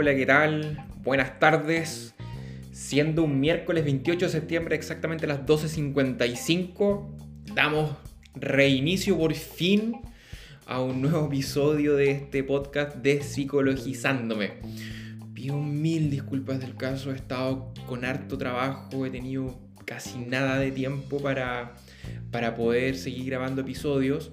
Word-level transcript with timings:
hola. 0.00 0.86
Buenas 1.02 1.38
tardes. 1.38 2.14
Siendo 2.72 3.22
un 3.22 3.38
miércoles 3.38 3.84
28 3.84 4.26
de 4.26 4.32
septiembre, 4.32 4.74
exactamente 4.74 5.26
a 5.26 5.28
las 5.28 5.44
12.55, 5.44 7.16
damos 7.54 7.96
reinicio 8.34 9.18
por 9.18 9.34
fin 9.34 9.96
a 10.64 10.80
un 10.80 11.02
nuevo 11.02 11.26
episodio 11.26 11.96
de 11.96 12.12
este 12.12 12.42
podcast 12.42 12.96
de 12.96 13.20
Psicologizándome. 13.20 14.52
Pido 15.34 15.60
mil 15.60 16.08
disculpas 16.08 16.60
del 16.60 16.76
caso, 16.76 17.12
he 17.12 17.16
estado 17.16 17.74
con 17.86 18.06
harto 18.06 18.38
trabajo, 18.38 19.04
he 19.04 19.10
tenido 19.10 19.58
casi 19.84 20.18
nada 20.18 20.58
de 20.58 20.70
tiempo 20.70 21.18
para, 21.18 21.74
para 22.30 22.54
poder 22.54 22.96
seguir 22.96 23.26
grabando 23.26 23.60
episodios 23.60 24.32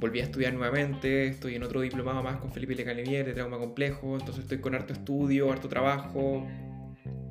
volví 0.00 0.20
a 0.20 0.24
estudiar 0.24 0.54
nuevamente, 0.54 1.28
estoy 1.28 1.54
en 1.54 1.62
otro 1.62 1.82
diplomado 1.82 2.22
más 2.22 2.38
con 2.38 2.50
Felipe 2.50 2.74
Lecalemier 2.74 3.26
de 3.26 3.34
trauma 3.34 3.58
complejo, 3.58 4.16
entonces 4.18 4.44
estoy 4.44 4.58
con 4.58 4.74
harto 4.74 4.94
estudio, 4.94 5.52
harto 5.52 5.68
trabajo, 5.68 6.46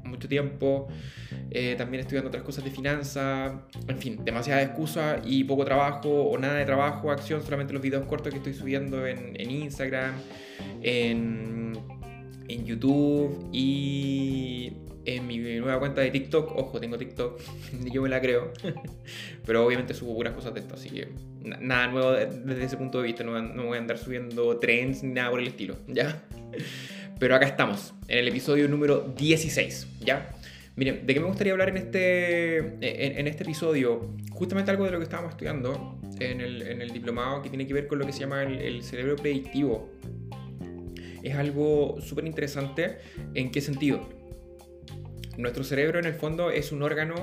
mucho 0.04 0.28
tiempo, 0.28 0.88
eh, 1.50 1.76
también 1.78 2.02
estudiando 2.02 2.30
otras 2.30 2.44
cosas 2.44 2.64
de 2.64 2.72
finanzas, 2.72 3.54
en 3.88 3.98
fin, 3.98 4.24
demasiada 4.24 4.62
excusa 4.62 5.20
y 5.26 5.44
poco 5.44 5.66
trabajo 5.66 6.10
o 6.10 6.38
nada 6.38 6.56
de 6.56 6.66
trabajo, 6.66 7.12
acción, 7.12 7.42
solamente 7.42 7.74
los 7.74 7.82
videos 7.82 8.06
cortos 8.06 8.32
que 8.32 8.38
estoy 8.38 8.54
subiendo 8.54 9.06
en, 9.08 9.36
Instagram, 9.50 10.14
en 10.82 11.76
YouTube 12.48 13.50
y 13.52 14.74
en 15.06 15.28
mi 15.28 15.38
nueva 15.38 15.80
cuenta 15.80 16.02
de 16.02 16.12
TikTok. 16.12 16.56
Ojo, 16.56 16.80
tengo 16.80 16.98
TikTok, 16.98 17.40
yo 17.92 18.02
me 18.02 18.10
la 18.10 18.22
creo. 18.22 18.52
Pero 19.46 19.66
obviamente 19.66 19.94
subo 19.94 20.16
puras 20.16 20.34
cosas 20.34 20.54
de 20.54 20.62
esto, 20.62 20.76
así 20.76 20.90
que 20.90 21.08
nada 21.42 21.88
nuevo 21.88 22.12
desde 22.12 22.64
ese 22.64 22.78
punto 22.78 23.00
de 23.00 23.06
vista. 23.06 23.24
No, 23.24 23.42
no 23.42 23.66
voy 23.66 23.78
a 23.78 23.82
andar 23.82 23.98
subiendo 23.98 24.58
trends 24.60 25.04
ni 25.04 25.14
nada 25.14 25.32
por 25.32 25.40
el 25.40 25.48
estilo, 25.48 25.78
¿ya? 25.88 26.24
Pero 27.20 27.36
acá 27.36 27.46
estamos, 27.46 27.94
en 28.08 28.20
el 28.20 28.28
episodio 28.30 28.68
número 28.68 29.14
16, 29.18 29.88
¿ya? 30.02 30.34
Miren, 30.76 31.06
¿de 31.06 31.14
qué 31.14 31.20
me 31.20 31.26
gustaría 31.26 31.52
hablar 31.52 31.68
en 31.68 31.76
este, 31.76 32.58
en, 32.58 33.28
este 33.28 33.44
episodio? 33.44 34.16
Justamente 34.32 34.72
algo 34.72 34.86
de 34.86 34.92
lo 34.92 34.98
que 35.00 35.04
estábamos 35.04 35.32
estudiando 35.32 36.00
en 36.22 36.40
el, 36.40 36.62
en 36.62 36.82
el 36.82 36.92
diplomado 36.92 37.42
que 37.42 37.50
tiene 37.50 37.68
que 37.68 37.74
ver 37.74 37.88
con 37.88 38.00
lo 38.00 38.06
que 38.06 38.14
se 38.14 38.22
llama 38.22 38.44
el, 38.44 38.60
el 38.60 38.84
cerebro 38.84 39.18
predictivo. 39.18 39.90
Es 41.22 41.36
algo 41.36 42.00
súper 42.00 42.26
interesante. 42.26 43.00
¿En 43.34 43.52
qué 43.52 43.60
sentido? 43.60 44.19
Nuestro 45.40 45.64
cerebro 45.64 46.00
en 46.00 46.06
el 46.06 46.16
fondo 46.16 46.52
es 46.52 46.74
un 46.74 46.84
órgano, 46.84 47.16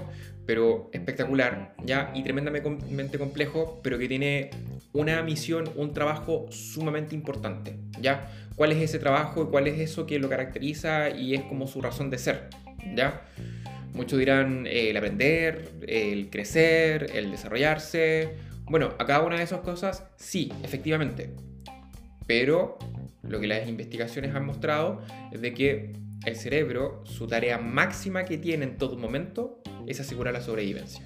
pero 0.46 0.88
espectacular, 0.94 1.74
¿ya? 1.84 2.12
Y 2.14 2.22
tremendamente 2.22 3.18
complejo, 3.18 3.78
pero 3.82 3.98
que 3.98 4.08
tiene 4.08 4.48
una 4.94 5.22
misión, 5.22 5.68
un 5.76 5.92
trabajo 5.92 6.46
sumamente 6.48 7.14
importante, 7.14 7.76
¿ya? 8.00 8.32
¿Cuál 8.54 8.72
es 8.72 8.78
ese 8.78 8.98
trabajo 8.98 9.42
y 9.42 9.46
cuál 9.48 9.66
es 9.66 9.78
eso 9.78 10.06
que 10.06 10.18
lo 10.18 10.30
caracteriza 10.30 11.10
y 11.10 11.34
es 11.34 11.42
como 11.42 11.66
su 11.66 11.82
razón 11.82 12.08
de 12.08 12.16
ser, 12.16 12.48
¿ya? 12.94 13.22
Muchos 13.92 14.18
dirán 14.18 14.66
eh, 14.66 14.88
el 14.88 14.96
aprender, 14.96 15.72
el 15.86 16.30
crecer, 16.30 17.10
el 17.14 17.30
desarrollarse. 17.30 18.30
Bueno, 18.64 18.94
a 18.98 19.04
cada 19.04 19.24
una 19.24 19.36
de 19.36 19.42
esas 19.42 19.60
cosas, 19.60 20.04
sí, 20.16 20.50
efectivamente. 20.62 21.34
Pero 22.26 22.78
lo 23.22 23.40
que 23.40 23.46
las 23.46 23.68
investigaciones 23.68 24.34
han 24.34 24.46
mostrado 24.46 25.02
es 25.32 25.42
de 25.42 25.52
que 25.52 26.05
el 26.24 26.36
cerebro, 26.36 27.02
su 27.04 27.26
tarea 27.26 27.58
máxima 27.58 28.24
que 28.24 28.38
tiene 28.38 28.64
en 28.64 28.78
todo 28.78 28.96
momento 28.96 29.62
es 29.86 30.00
asegurar 30.00 30.32
la 30.34 30.40
sobrevivencia. 30.40 31.04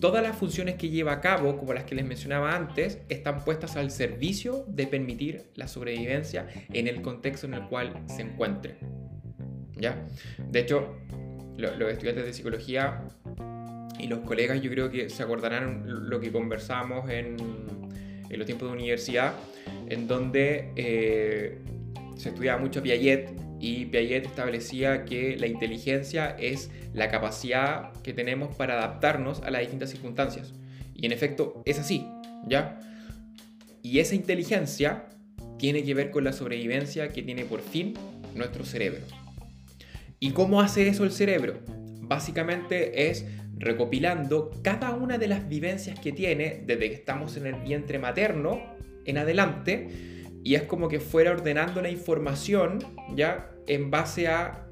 Todas 0.00 0.22
las 0.22 0.36
funciones 0.36 0.74
que 0.74 0.90
lleva 0.90 1.12
a 1.12 1.20
cabo, 1.20 1.56
como 1.56 1.72
las 1.72 1.84
que 1.84 1.94
les 1.94 2.04
mencionaba 2.04 2.56
antes, 2.56 2.98
están 3.08 3.44
puestas 3.44 3.76
al 3.76 3.92
servicio 3.92 4.64
de 4.66 4.88
permitir 4.88 5.44
la 5.54 5.68
sobrevivencia 5.68 6.48
en 6.72 6.88
el 6.88 7.02
contexto 7.02 7.46
en 7.46 7.54
el 7.54 7.68
cual 7.68 8.02
se 8.06 8.22
encuentre. 8.22 8.78
¿Ya? 9.76 10.04
De 10.50 10.58
hecho, 10.58 10.96
los 11.56 11.92
estudiantes 11.92 12.24
de 12.24 12.32
psicología 12.32 13.04
y 13.98 14.08
los 14.08 14.20
colegas 14.20 14.60
yo 14.60 14.70
creo 14.70 14.90
que 14.90 15.08
se 15.08 15.22
acordarán 15.22 15.84
lo 15.86 16.18
que 16.18 16.32
conversamos 16.32 17.08
en, 17.08 17.36
los 18.28 18.46
tiempos 18.46 18.70
de 18.70 18.74
universidad, 18.74 19.34
en 19.88 20.08
donde 20.08 20.72
eh, 20.74 21.58
se 22.16 22.30
estudiaba 22.30 22.60
mucho 22.60 22.82
Piaget 22.82 23.32
y 23.60 23.86
Piaget 23.86 24.26
establecía 24.26 25.04
que 25.04 25.36
la 25.36 25.46
inteligencia 25.46 26.30
es 26.38 26.70
la 26.92 27.08
capacidad 27.08 27.92
que 28.02 28.12
tenemos 28.12 28.54
para 28.56 28.74
adaptarnos 28.74 29.42
a 29.42 29.50
las 29.50 29.60
distintas 29.60 29.90
circunstancias. 29.90 30.52
Y 30.94 31.06
en 31.06 31.12
efecto 31.12 31.62
es 31.64 31.78
así, 31.78 32.06
¿ya? 32.48 32.80
Y 33.82 33.98
esa 33.98 34.14
inteligencia 34.14 35.06
tiene 35.58 35.84
que 35.84 35.94
ver 35.94 36.10
con 36.10 36.24
la 36.24 36.32
sobrevivencia 36.32 37.08
que 37.08 37.22
tiene 37.22 37.44
por 37.44 37.60
fin 37.60 37.94
nuestro 38.34 38.64
cerebro. 38.64 39.00
¿Y 40.18 40.30
cómo 40.30 40.60
hace 40.60 40.88
eso 40.88 41.04
el 41.04 41.12
cerebro? 41.12 41.60
Básicamente 42.00 43.10
es 43.10 43.26
recopilando 43.56 44.50
cada 44.62 44.90
una 44.90 45.18
de 45.18 45.28
las 45.28 45.48
vivencias 45.48 45.98
que 45.98 46.12
tiene 46.12 46.62
desde 46.66 46.88
que 46.88 46.94
estamos 46.94 47.36
en 47.36 47.46
el 47.46 47.54
vientre 47.56 47.98
materno 47.98 48.60
en 49.04 49.18
adelante 49.18 50.11
y 50.44 50.54
es 50.54 50.62
como 50.62 50.88
que 50.88 51.00
fuera 51.00 51.30
ordenando 51.30 51.82
la 51.82 51.90
información 51.90 52.78
ya 53.14 53.50
en 53.66 53.90
base 53.90 54.28
a 54.28 54.66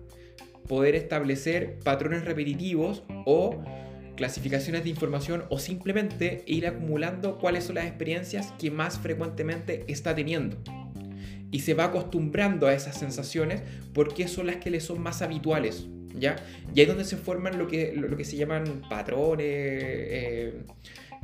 poder 0.67 0.95
establecer 0.95 1.79
patrones 1.85 2.25
repetitivos 2.25 3.03
o 3.27 3.63
clasificaciones 4.17 4.85
de 4.85 4.91
información 4.91 5.45
o 5.49 5.59
simplemente 5.59 6.45
ir 6.47 6.67
acumulando 6.67 7.39
cuáles 7.39 7.65
son 7.65 7.77
las 7.77 7.87
experiencias 7.87 8.53
que 8.59 8.71
más 8.71 8.99
frecuentemente 8.99 9.85
está 9.89 10.15
teniendo. 10.15 10.59
Y 11.51 11.61
se 11.61 11.75
va 11.75 11.85
acostumbrando 11.85 12.67
a 12.69 12.75
esas 12.75 12.99
sensaciones 12.99 13.63
porque 13.93 14.29
son 14.29 14.47
las 14.47 14.57
que 14.57 14.71
le 14.71 14.81
son 14.81 15.01
más 15.01 15.23
habituales. 15.23 15.87
¿ya? 16.15 16.37
Y 16.75 16.81
ahí 16.81 16.83
es 16.83 16.89
donde 16.89 17.05
se 17.05 17.17
forman 17.17 17.59
lo 17.59 17.67
que, 17.67 17.93
lo, 17.95 18.17
que 18.17 18.25
se 18.25 18.37
llaman 18.37 18.83
patrones, 18.89 19.47
eh, 19.49 20.55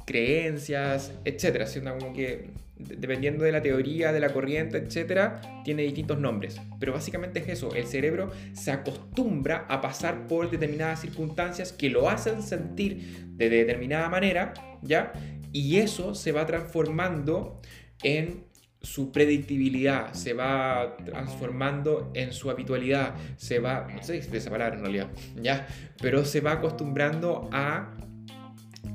creencias, 0.06 1.12
etcétera, 1.24 1.66
siendo 1.66 1.96
como 1.98 2.12
que 2.12 2.50
dependiendo 2.78 3.44
de 3.44 3.52
la 3.52 3.62
teoría, 3.62 4.12
de 4.12 4.20
la 4.20 4.32
corriente, 4.32 4.78
etcétera, 4.78 5.40
tiene 5.64 5.82
distintos 5.82 6.18
nombres. 6.18 6.60
Pero 6.78 6.92
básicamente 6.92 7.40
es 7.40 7.48
eso, 7.48 7.74
el 7.74 7.86
cerebro 7.86 8.30
se 8.52 8.70
acostumbra 8.70 9.66
a 9.68 9.80
pasar 9.80 10.26
por 10.26 10.50
determinadas 10.50 11.00
circunstancias 11.00 11.72
que 11.72 11.90
lo 11.90 12.08
hacen 12.08 12.42
sentir 12.42 13.26
de 13.30 13.48
determinada 13.48 14.08
manera, 14.08 14.54
¿ya? 14.82 15.12
Y 15.52 15.76
eso 15.76 16.14
se 16.14 16.32
va 16.32 16.44
transformando 16.44 17.60
en 18.02 18.44
su 18.82 19.10
predictibilidad, 19.10 20.12
se 20.12 20.32
va 20.32 20.96
transformando 21.04 22.12
en 22.14 22.32
su 22.32 22.50
habitualidad, 22.50 23.14
se 23.36 23.58
va, 23.58 23.88
no 23.92 24.02
sé 24.02 24.22
si 24.22 24.36
esa 24.36 24.50
palabra 24.50 24.76
en 24.76 24.82
realidad, 24.82 25.10
¿ya? 25.40 25.66
Pero 26.00 26.24
se 26.24 26.40
va 26.40 26.52
acostumbrando 26.52 27.48
a 27.52 27.96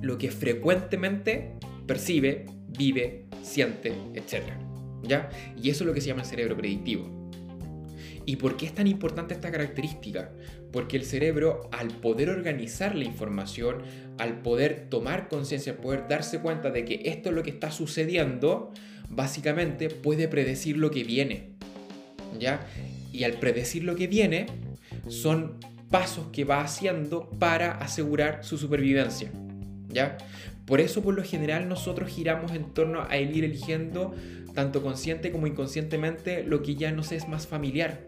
lo 0.02 0.18
que 0.18 0.32
frecuentemente 0.32 1.56
percibe, 1.88 2.46
vive, 2.78 3.26
siente, 3.42 3.94
etc. 4.14 4.44
¿Ya? 5.04 5.30
Y 5.62 5.70
eso 5.70 5.84
es 5.84 5.88
lo 5.88 5.94
que 5.94 6.02
se 6.02 6.08
llama 6.08 6.22
el 6.22 6.28
cerebro 6.28 6.58
predictivo. 6.58 7.22
¿Y 8.26 8.36
por 8.36 8.56
qué 8.56 8.66
es 8.66 8.74
tan 8.74 8.88
importante 8.88 9.34
esta 9.34 9.52
característica? 9.52 10.32
Porque 10.72 10.96
el 10.96 11.06
cerebro, 11.06 11.70
al 11.72 11.88
poder 11.88 12.30
organizar 12.30 12.96
la 12.96 13.04
información, 13.04 13.82
al 14.20 14.42
poder 14.42 14.88
tomar 14.90 15.28
conciencia, 15.28 15.78
poder 15.78 16.08
darse 16.08 16.40
cuenta 16.40 16.70
de 16.70 16.86
que 16.86 17.02
esto 17.06 17.30
es 17.30 17.36
lo 17.36 17.44
que 17.44 17.50
está 17.50 17.72
sucediendo, 17.72 18.72
básicamente 19.10 19.90
puede 19.90 20.28
predecir 20.28 20.78
lo 20.78 20.92
que 20.92 21.04
viene. 21.04 21.50
¿Ya? 22.40 22.66
Y 23.12 23.24
al 23.24 23.34
predecir 23.34 23.84
lo 23.84 23.96
que 23.96 24.08
viene, 24.08 24.46
son 25.08 25.58
pasos 25.90 26.28
que 26.32 26.46
va 26.46 26.62
haciendo 26.62 27.30
para 27.32 27.72
asegurar 27.72 28.46
su 28.46 28.58
supervivencia. 28.58 29.32
¿ya? 29.94 30.18
Por 30.72 30.80
eso, 30.80 31.04
por 31.04 31.14
lo 31.14 31.22
general, 31.22 31.68
nosotros 31.68 32.10
giramos 32.10 32.54
en 32.54 32.74
torno 32.74 33.02
a 33.02 33.18
ir 33.18 33.44
eligiendo, 33.44 34.16
tanto 34.54 34.82
consciente 34.82 35.30
como 35.30 35.46
inconscientemente, 35.46 36.46
lo 36.46 36.62
que 36.62 36.76
ya 36.76 36.94
nos 36.94 37.12
es 37.12 37.28
más 37.28 37.46
familiar. 37.46 38.08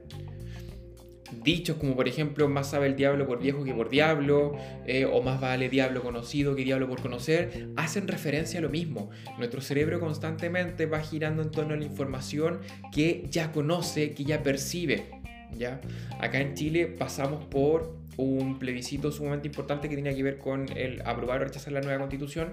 Dichos 1.44 1.76
como, 1.76 1.94
por 1.98 2.08
ejemplo, 2.08 2.48
más 2.48 2.70
sabe 2.70 2.88
el 2.88 2.96
diablo 2.96 3.28
por 3.28 3.42
viejo 3.42 3.66
que 3.66 3.74
por 3.74 3.90
diablo, 3.90 4.56
eh, 4.88 5.04
o 5.04 5.22
más 5.22 5.42
vale 5.42 5.68
diablo 5.68 6.02
conocido 6.02 6.56
que 6.56 6.64
diablo 6.64 6.88
por 6.88 7.02
conocer, 7.02 7.68
hacen 7.76 8.08
referencia 8.08 8.60
a 8.60 8.62
lo 8.62 8.70
mismo. 8.70 9.10
Nuestro 9.38 9.60
cerebro 9.60 10.00
constantemente 10.00 10.86
va 10.86 11.02
girando 11.02 11.42
en 11.42 11.52
torno 11.52 11.74
a 11.74 11.78
la 11.78 11.84
información 11.84 12.62
que 12.94 13.26
ya 13.30 13.52
conoce, 13.52 14.14
que 14.14 14.24
ya 14.24 14.42
percibe. 14.42 15.12
¿ya? 15.58 15.82
Acá 16.18 16.40
en 16.40 16.54
Chile 16.54 16.88
pasamos 16.88 17.44
por 17.44 18.03
un 18.18 18.60
plebiscito 18.60 19.12
sumamente 19.12 19.48
importante 19.48 19.90
que 19.90 19.96
tenía 19.96 20.16
que 20.16 20.24
ver 20.24 20.38
con 20.38 20.66
el 20.76 21.02
aprobar 21.06 21.42
o 21.42 21.46
rechazar 21.46 21.74
la 21.74 21.82
nueva 21.82 22.00
constitución 22.00 22.50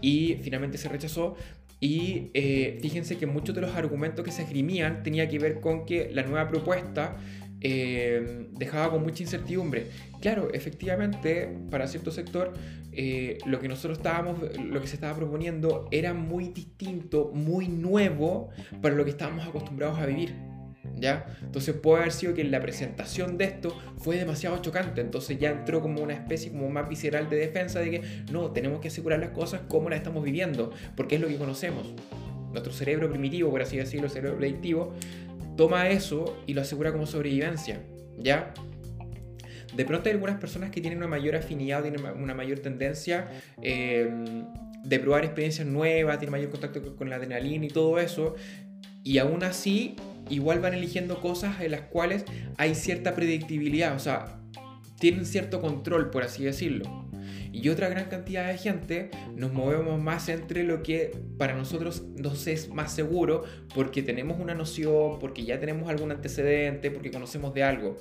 y 0.00 0.38
finalmente 0.42 0.78
se 0.78 0.88
rechazó. 0.88 1.36
Y 1.78 2.30
eh, 2.32 2.78
fíjense 2.80 3.18
que 3.18 3.26
muchos 3.26 3.54
de 3.54 3.60
los 3.60 3.74
argumentos 3.74 4.24
que 4.24 4.30
se 4.30 4.42
esgrimían 4.42 5.02
tenía 5.02 5.28
que 5.28 5.38
ver 5.38 5.60
con 5.60 5.84
que 5.84 6.10
la 6.12 6.22
nueva 6.22 6.48
propuesta 6.48 7.16
eh, 7.60 8.48
dejaba 8.52 8.90
con 8.90 9.02
mucha 9.02 9.22
incertidumbre. 9.22 9.86
Claro, 10.20 10.50
efectivamente, 10.52 11.54
para 11.70 11.86
cierto 11.86 12.10
sector, 12.10 12.54
eh, 12.92 13.38
lo 13.44 13.60
que 13.60 13.68
nosotros 13.68 13.98
estábamos, 13.98 14.40
lo 14.58 14.80
que 14.80 14.86
se 14.86 14.94
estaba 14.94 15.16
proponiendo 15.16 15.86
era 15.90 16.14
muy 16.14 16.48
distinto, 16.48 17.30
muy 17.34 17.68
nuevo 17.68 18.48
para 18.80 18.94
lo 18.94 19.04
que 19.04 19.10
estábamos 19.10 19.46
acostumbrados 19.46 19.98
a 19.98 20.06
vivir. 20.06 20.34
Entonces 21.42 21.74
puede 21.74 22.00
haber 22.00 22.12
sido 22.12 22.34
que 22.34 22.44
la 22.44 22.60
presentación 22.60 23.36
de 23.38 23.44
esto 23.44 23.76
fue 23.98 24.16
demasiado 24.16 24.60
chocante, 24.62 25.00
entonces 25.00 25.38
ya 25.38 25.50
entró 25.50 25.80
como 25.80 26.02
una 26.02 26.14
especie 26.14 26.50
como 26.50 26.68
más 26.68 26.88
visceral 26.88 27.28
de 27.28 27.36
defensa 27.36 27.80
de 27.80 27.90
que 27.90 28.02
no, 28.32 28.50
tenemos 28.50 28.80
que 28.80 28.88
asegurar 28.88 29.20
las 29.20 29.30
cosas 29.30 29.62
como 29.68 29.90
las 29.90 29.98
estamos 29.98 30.24
viviendo, 30.24 30.72
porque 30.96 31.16
es 31.16 31.20
lo 31.20 31.28
que 31.28 31.36
conocemos. 31.36 31.94
Nuestro 32.50 32.72
cerebro 32.72 33.10
primitivo, 33.10 33.50
por 33.50 33.62
así 33.62 33.76
decirlo, 33.76 34.08
cerebro 34.08 34.38
predictivo, 34.38 34.94
toma 35.56 35.88
eso 35.88 36.42
y 36.46 36.54
lo 36.54 36.62
asegura 36.62 36.92
como 36.92 37.06
sobrevivencia, 37.06 37.82
¿ya? 38.18 38.52
De 39.74 39.84
pronto 39.84 40.08
hay 40.08 40.14
algunas 40.14 40.38
personas 40.38 40.70
que 40.70 40.80
tienen 40.80 40.98
una 40.98 41.08
mayor 41.08 41.36
afinidad, 41.36 41.82
tienen 41.82 42.02
una 42.04 42.34
mayor 42.34 42.60
tendencia 42.60 43.28
eh, 43.60 44.10
de 44.82 44.98
probar 45.00 45.24
experiencias 45.24 45.66
nuevas, 45.66 46.18
tienen 46.18 46.32
mayor 46.32 46.50
contacto 46.50 46.96
con 46.96 47.10
la 47.10 47.16
adrenalina 47.16 47.66
y 47.66 47.68
todo 47.68 47.98
eso, 47.98 48.36
y 49.02 49.18
aún 49.18 49.44
así 49.44 49.96
igual 50.28 50.60
van 50.60 50.74
eligiendo 50.74 51.20
cosas 51.20 51.60
en 51.60 51.70
las 51.72 51.82
cuales 51.82 52.24
hay 52.56 52.74
cierta 52.74 53.14
predictibilidad, 53.14 53.94
o 53.94 53.98
sea, 53.98 54.38
tienen 54.98 55.26
cierto 55.26 55.60
control, 55.60 56.10
por 56.10 56.22
así 56.22 56.44
decirlo 56.44 57.05
y 57.56 57.70
otra 57.70 57.88
gran 57.88 58.10
cantidad 58.10 58.46
de 58.46 58.58
gente 58.58 59.10
nos 59.34 59.50
movemos 59.50 59.98
más 59.98 60.28
entre 60.28 60.62
lo 60.62 60.82
que 60.82 61.12
para 61.38 61.54
nosotros 61.54 62.02
nos 62.14 62.46
es 62.46 62.68
más 62.68 62.92
seguro 62.92 63.44
porque 63.74 64.02
tenemos 64.02 64.38
una 64.38 64.54
noción, 64.54 65.18
porque 65.18 65.42
ya 65.42 65.58
tenemos 65.58 65.88
algún 65.88 66.12
antecedente, 66.12 66.90
porque 66.90 67.10
conocemos 67.10 67.54
de 67.54 67.62
algo. 67.62 67.96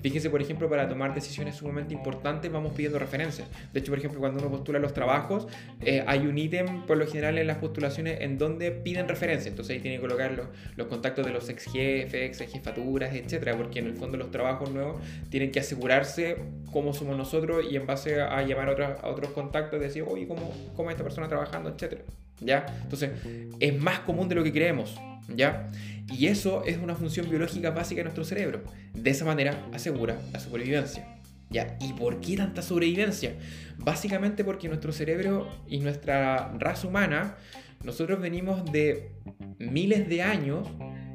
Fíjense, 0.00 0.30
por 0.30 0.40
ejemplo, 0.40 0.70
para 0.70 0.88
tomar 0.88 1.12
decisiones 1.12 1.56
sumamente 1.56 1.92
importantes 1.92 2.52
vamos 2.52 2.72
pidiendo 2.72 3.00
referencias. 3.00 3.48
De 3.72 3.80
hecho, 3.80 3.90
por 3.90 3.98
ejemplo, 3.98 4.20
cuando 4.20 4.38
uno 4.38 4.48
postula 4.48 4.78
los 4.78 4.94
trabajos, 4.94 5.48
eh, 5.80 6.04
hay 6.06 6.20
un 6.20 6.38
ítem 6.38 6.86
por 6.86 6.96
lo 6.96 7.06
general 7.08 7.36
en 7.38 7.48
las 7.48 7.58
postulaciones 7.58 8.20
en 8.20 8.38
donde 8.38 8.70
piden 8.70 9.08
referencias. 9.08 9.48
Entonces 9.48 9.74
ahí 9.74 9.82
tiene 9.82 9.96
que 9.96 10.02
colocar 10.02 10.30
los, 10.30 10.46
los 10.76 10.86
contactos 10.86 11.26
de 11.26 11.32
los 11.32 11.48
ex 11.48 11.64
jefes, 11.64 12.40
ex 12.40 12.52
jefaturas, 12.52 13.12
etcétera, 13.12 13.56
porque 13.56 13.80
en 13.80 13.86
el 13.86 13.94
fondo 13.94 14.16
los 14.18 14.30
trabajos 14.30 14.70
nuevos 14.70 15.02
tienen 15.30 15.50
que 15.50 15.58
asegurarse 15.58 16.36
cómo 16.70 16.94
somos 16.94 17.16
nosotros 17.16 17.66
y 17.68 17.74
en 17.74 17.86
base 17.86 18.20
a 18.20 18.40
llamar 18.42 18.68
a 18.68 18.72
otras 18.72 18.99
a 19.02 19.08
otros 19.08 19.30
contactos 19.32 19.78
y 19.78 19.82
decir, 19.82 20.04
oye, 20.06 20.26
¿cómo, 20.26 20.52
cómo 20.76 20.90
esta 20.90 21.02
persona 21.02 21.28
trabajando, 21.28 21.70
etcétera? 21.70 22.02
¿Ya? 22.40 22.66
Entonces, 22.82 23.10
es 23.58 23.80
más 23.80 24.00
común 24.00 24.28
de 24.28 24.34
lo 24.34 24.42
que 24.42 24.52
creemos, 24.52 24.96
¿ya? 25.28 25.68
Y 26.10 26.26
eso 26.26 26.64
es 26.64 26.78
una 26.78 26.94
función 26.94 27.28
biológica 27.28 27.70
básica 27.70 28.00
de 28.00 28.04
nuestro 28.04 28.24
cerebro. 28.24 28.62
De 28.94 29.10
esa 29.10 29.24
manera 29.24 29.66
asegura 29.72 30.18
la 30.32 30.40
supervivencia. 30.40 31.06
¿Ya? 31.50 31.76
¿Y 31.80 31.92
por 31.94 32.20
qué 32.20 32.36
tanta 32.36 32.62
sobrevivencia? 32.62 33.34
Básicamente 33.78 34.44
porque 34.44 34.68
nuestro 34.68 34.92
cerebro 34.92 35.48
y 35.66 35.80
nuestra 35.80 36.52
raza 36.58 36.86
humana, 36.86 37.36
nosotros 37.82 38.20
venimos 38.20 38.70
de 38.70 39.10
miles 39.58 40.08
de 40.08 40.22
años 40.22 40.68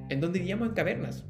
en 0.10 0.20
donde 0.20 0.40
vivíamos 0.40 0.70
en 0.70 0.74
cavernas. 0.74 1.24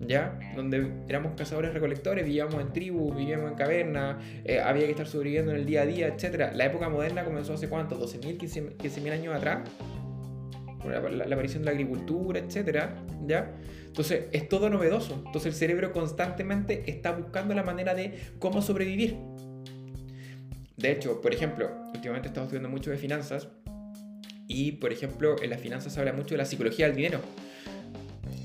¿Ya? 0.00 0.38
Donde 0.56 0.90
éramos 1.08 1.32
cazadores 1.36 1.72
recolectores, 1.74 2.24
vivíamos 2.24 2.60
en 2.60 2.72
tribu, 2.72 3.14
vivíamos 3.14 3.50
en 3.50 3.56
caverna, 3.56 4.18
eh, 4.44 4.58
había 4.58 4.84
que 4.84 4.92
estar 4.92 5.06
sobreviviendo 5.06 5.52
en 5.52 5.58
el 5.58 5.66
día 5.66 5.82
a 5.82 5.86
día, 5.86 6.08
etc. 6.08 6.52
La 6.54 6.66
época 6.66 6.88
moderna 6.88 7.24
comenzó 7.24 7.54
hace 7.54 7.68
cuánto, 7.68 8.00
12.000, 8.00 8.76
15.000 8.78 9.12
años 9.12 9.36
atrás, 9.36 9.68
con 10.80 10.92
la, 10.92 11.24
aparición 11.24 11.62
de 11.62 11.66
la 11.66 11.70
agricultura, 11.72 12.40
etc. 12.40 12.88
¿ya? 13.26 13.54
Entonces 13.86 14.26
es 14.32 14.48
todo 14.48 14.70
novedoso. 14.70 15.22
Entonces 15.26 15.46
el 15.46 15.54
cerebro 15.54 15.92
constantemente 15.92 16.90
está 16.90 17.12
buscando 17.12 17.54
la 17.54 17.62
manera 17.62 17.94
de 17.94 18.18
cómo 18.38 18.62
sobrevivir. 18.62 19.16
De 20.76 20.92
hecho, 20.92 21.20
por 21.20 21.34
ejemplo, 21.34 21.70
últimamente 21.94 22.28
estamos 22.28 22.46
estudiando 22.46 22.70
mucho 22.70 22.90
de 22.90 22.96
finanzas 22.96 23.48
y, 24.48 24.72
por 24.72 24.92
ejemplo, 24.92 25.36
en 25.42 25.50
las 25.50 25.60
finanzas 25.60 25.92
se 25.92 26.00
habla 26.00 26.14
mucho 26.14 26.30
de 26.30 26.38
la 26.38 26.46
psicología 26.46 26.86
del 26.86 26.96
dinero 26.96 27.20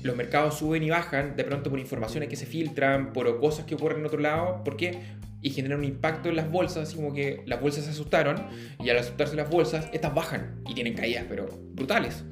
los 0.02 0.16
mercados 0.16 0.58
suben 0.58 0.82
y 0.82 0.90
bajan 0.90 1.36
de 1.36 1.44
pronto 1.44 1.70
por 1.70 1.78
informaciones 1.78 2.28
que 2.28 2.36
se 2.36 2.46
filtran, 2.46 3.12
por 3.12 3.40
cosas 3.40 3.66
que 3.66 3.74
ocurren 3.74 4.00
en 4.00 4.06
otro 4.06 4.20
lado, 4.20 4.62
¿por 4.64 4.76
qué? 4.76 5.00
Y 5.42 5.50
generan 5.50 5.80
un 5.80 5.84
impacto 5.84 6.28
en 6.28 6.36
las 6.36 6.50
bolsas, 6.50 6.88
así 6.88 6.96
como 6.96 7.12
que 7.12 7.42
las 7.46 7.60
bolsas 7.60 7.84
se 7.84 7.90
asustaron 7.90 8.36
y 8.82 8.88
al 8.90 8.98
asustarse 8.98 9.36
las 9.36 9.50
bolsas, 9.50 9.88
estas 9.92 10.14
bajan 10.14 10.62
y 10.68 10.74
tienen 10.74 10.94
caídas, 10.94 11.24
pero 11.28 11.46
brutales. 11.72 12.24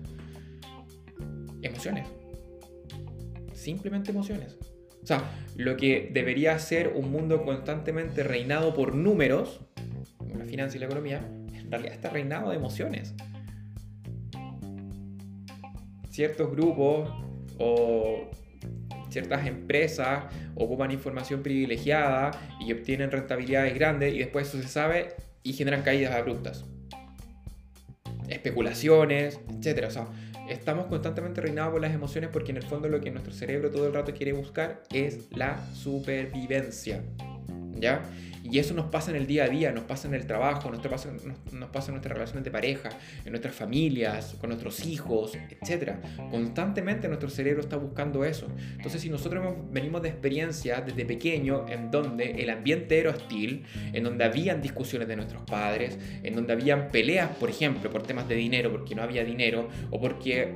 Emociones. 1.62 2.08
Simplemente 3.52 4.10
emociones. 4.10 4.58
O 5.02 5.06
sea, 5.06 5.22
lo 5.56 5.76
que 5.76 6.10
debería 6.12 6.58
ser 6.58 6.88
un 6.94 7.10
mundo 7.10 7.44
constantemente 7.44 8.22
reinado 8.22 8.74
por 8.74 8.94
números, 8.94 9.60
como 10.16 10.36
la 10.36 10.46
finanza 10.46 10.76
y 10.76 10.80
la 10.80 10.86
economía, 10.86 11.28
en 11.52 11.70
realidad 11.70 11.92
está 11.92 12.08
reinado 12.10 12.50
de 12.50 12.56
emociones. 12.56 13.14
Ciertos 16.10 16.50
grupos 16.50 17.23
o 17.58 18.30
ciertas 19.10 19.46
empresas 19.46 20.24
ocupan 20.56 20.90
información 20.90 21.42
privilegiada 21.42 22.32
y 22.60 22.72
obtienen 22.72 23.10
rentabilidades 23.10 23.74
grandes 23.74 24.14
y 24.14 24.18
después 24.18 24.48
eso 24.48 24.60
se 24.60 24.68
sabe 24.68 25.14
y 25.42 25.52
generan 25.52 25.82
caídas 25.82 26.14
abruptas. 26.14 26.64
Especulaciones, 28.28 29.38
etc. 29.48 29.84
O 29.86 29.90
sea, 29.90 30.06
estamos 30.48 30.86
constantemente 30.86 31.40
reinados 31.40 31.72
por 31.72 31.80
las 31.80 31.94
emociones 31.94 32.30
porque 32.32 32.50
en 32.50 32.56
el 32.56 32.64
fondo 32.64 32.88
lo 32.88 33.00
que 33.00 33.10
nuestro 33.10 33.32
cerebro 33.32 33.70
todo 33.70 33.86
el 33.86 33.94
rato 33.94 34.12
quiere 34.14 34.32
buscar 34.32 34.82
es 34.90 35.30
la 35.30 35.64
supervivencia. 35.74 37.02
Y 38.44 38.58
eso 38.58 38.74
nos 38.74 38.86
pasa 38.86 39.10
en 39.10 39.16
el 39.16 39.26
día 39.26 39.44
a 39.44 39.48
día, 39.48 39.72
nos 39.72 39.84
pasa 39.84 40.06
en 40.06 40.12
el 40.12 40.26
trabajo, 40.26 40.70
nos 40.70 40.86
pasa, 40.86 41.10
nos, 41.52 41.68
pasa 41.70 41.88
en 41.88 41.94
nuestras 41.94 42.12
relaciones 42.12 42.44
de 42.44 42.50
pareja, 42.50 42.90
en 43.24 43.30
nuestras 43.30 43.54
familias, 43.54 44.36
con 44.38 44.50
nuestros 44.50 44.84
hijos, 44.84 45.32
etc. 45.34 45.92
Constantemente 46.30 47.08
nuestro 47.08 47.30
cerebro 47.30 47.62
está 47.62 47.78
buscando 47.78 48.22
eso. 48.22 48.46
Entonces, 48.76 49.00
si 49.00 49.08
nosotros 49.08 49.54
venimos 49.70 50.02
de 50.02 50.10
experiencias 50.10 50.84
desde 50.84 51.06
pequeño 51.06 51.66
en 51.68 51.90
donde 51.90 52.32
el 52.32 52.50
ambiente 52.50 52.98
era 52.98 53.10
hostil, 53.10 53.64
en 53.94 54.04
donde 54.04 54.24
habían 54.24 54.60
discusiones 54.60 55.08
de 55.08 55.16
nuestros 55.16 55.42
padres, 55.44 55.98
en 56.22 56.34
donde 56.34 56.52
habían 56.52 56.88
peleas, 56.88 57.30
por 57.36 57.48
ejemplo, 57.48 57.88
por 57.88 58.02
temas 58.02 58.28
de 58.28 58.34
dinero, 58.34 58.70
porque 58.70 58.94
no 58.94 59.02
había 59.02 59.24
dinero, 59.24 59.70
o 59.90 59.98
porque 59.98 60.52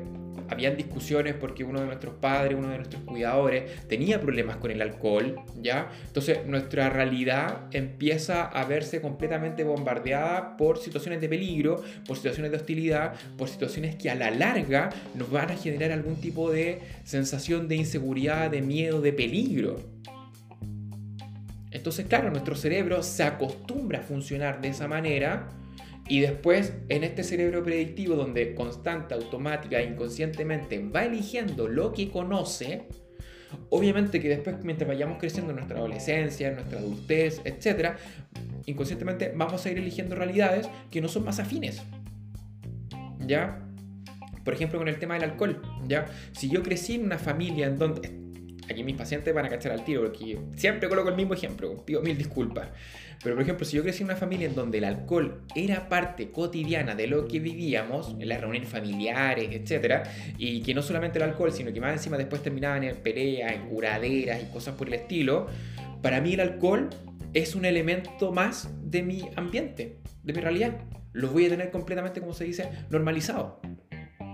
habían 0.48 0.76
discusiones 0.76 1.34
porque 1.34 1.64
uno 1.64 1.80
de 1.80 1.86
nuestros 1.86 2.14
padres, 2.14 2.56
uno 2.58 2.68
de 2.68 2.76
nuestros 2.76 3.02
cuidadores 3.02 3.86
tenía 3.88 4.20
problemas 4.20 4.56
con 4.56 4.70
el 4.70 4.80
alcohol, 4.82 5.36
¿ya? 5.60 5.90
Entonces 6.06 6.46
nuestra 6.46 6.90
realidad 6.90 7.66
empieza 7.72 8.44
a 8.44 8.64
verse 8.64 9.00
completamente 9.00 9.64
bombardeada 9.64 10.56
por 10.56 10.78
situaciones 10.78 11.20
de 11.20 11.28
peligro, 11.28 11.82
por 12.06 12.16
situaciones 12.16 12.50
de 12.50 12.56
hostilidad, 12.56 13.14
por 13.36 13.48
situaciones 13.48 13.96
que 13.96 14.10
a 14.10 14.14
la 14.14 14.30
larga 14.30 14.90
nos 15.14 15.30
van 15.30 15.50
a 15.50 15.56
generar 15.56 15.92
algún 15.92 16.16
tipo 16.16 16.50
de 16.50 16.80
sensación 17.04 17.68
de 17.68 17.76
inseguridad, 17.76 18.50
de 18.50 18.62
miedo, 18.62 19.00
de 19.00 19.12
peligro. 19.12 19.98
Entonces, 21.70 22.06
claro, 22.06 22.30
nuestro 22.30 22.56
cerebro 22.56 23.02
se 23.02 23.22
acostumbra 23.22 24.00
a 24.00 24.02
funcionar 24.02 24.60
de 24.60 24.68
esa 24.68 24.88
manera 24.88 25.48
y 26.08 26.20
después, 26.20 26.72
en 26.88 27.04
este 27.04 27.22
cerebro 27.22 27.62
predictivo, 27.62 28.16
donde 28.16 28.54
constante, 28.54 29.14
automática 29.14 29.82
inconscientemente 29.82 30.78
va 30.78 31.04
eligiendo 31.04 31.68
lo 31.68 31.92
que 31.92 32.10
conoce, 32.10 32.84
obviamente 33.68 34.20
que 34.20 34.28
después, 34.28 34.56
mientras 34.64 34.88
vayamos 34.88 35.18
creciendo 35.18 35.50
en 35.50 35.56
nuestra 35.56 35.78
adolescencia, 35.78 36.48
en 36.48 36.54
nuestra 36.54 36.78
adultez, 36.78 37.42
etc., 37.44 37.96
inconscientemente 38.64 39.32
vamos 39.34 39.64
a 39.64 39.70
ir 39.70 39.78
eligiendo 39.78 40.14
realidades 40.14 40.68
que 40.90 41.02
no 41.02 41.08
son 41.08 41.24
más 41.24 41.38
afines. 41.38 41.82
¿Ya? 43.26 43.62
Por 44.44 44.54
ejemplo, 44.54 44.78
con 44.78 44.88
el 44.88 44.98
tema 44.98 45.14
del 45.14 45.24
alcohol, 45.24 45.60
¿ya? 45.86 46.06
Si 46.32 46.48
yo 46.48 46.62
crecí 46.62 46.94
en 46.94 47.04
una 47.04 47.18
familia 47.18 47.66
en 47.66 47.76
donde 47.76 48.27
aquí 48.68 48.84
mis 48.84 48.96
pacientes 48.96 49.34
van 49.34 49.46
a 49.46 49.48
cachar 49.48 49.72
al 49.72 49.84
tiro 49.84 50.02
porque 50.02 50.38
siempre 50.54 50.88
coloco 50.88 51.08
el 51.08 51.16
mismo 51.16 51.34
ejemplo, 51.34 51.84
pido 51.84 52.02
mil 52.02 52.16
disculpas. 52.16 52.68
Pero 53.22 53.34
por 53.34 53.42
ejemplo, 53.42 53.66
si 53.66 53.76
yo 53.76 53.82
crecí 53.82 54.02
en 54.02 54.10
una 54.10 54.16
familia 54.16 54.46
en 54.46 54.54
donde 54.54 54.78
el 54.78 54.84
alcohol 54.84 55.42
era 55.54 55.88
parte 55.88 56.30
cotidiana 56.30 56.94
de 56.94 57.08
lo 57.08 57.26
que 57.26 57.40
vivíamos, 57.40 58.14
en 58.18 58.28
las 58.28 58.40
reuniones 58.40 58.68
familiares, 58.68 59.48
etc., 59.50 60.06
y 60.38 60.62
que 60.62 60.72
no 60.72 60.82
solamente 60.82 61.18
el 61.18 61.24
alcohol, 61.24 61.52
sino 61.52 61.72
que 61.72 61.80
más 61.80 61.94
encima 61.94 62.16
después 62.16 62.42
terminaban 62.42 62.84
en 62.84 62.96
peleas, 62.96 63.52
en 63.52 63.68
curaderas 63.68 64.42
y 64.42 64.52
cosas 64.52 64.76
por 64.76 64.86
el 64.86 64.94
estilo, 64.94 65.48
para 66.00 66.20
mí 66.20 66.34
el 66.34 66.40
alcohol 66.40 66.90
es 67.34 67.54
un 67.54 67.64
elemento 67.64 68.32
más 68.32 68.70
de 68.82 69.02
mi 69.02 69.28
ambiente, 69.34 69.98
de 70.22 70.32
mi 70.32 70.40
realidad. 70.40 70.78
Lo 71.12 71.28
voy 71.30 71.46
a 71.46 71.48
tener 71.48 71.70
completamente, 71.70 72.20
como 72.20 72.34
se 72.34 72.44
dice, 72.44 72.70
normalizado. 72.90 73.60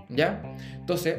¿Ya? 0.09 0.43
Entonces, 0.75 1.17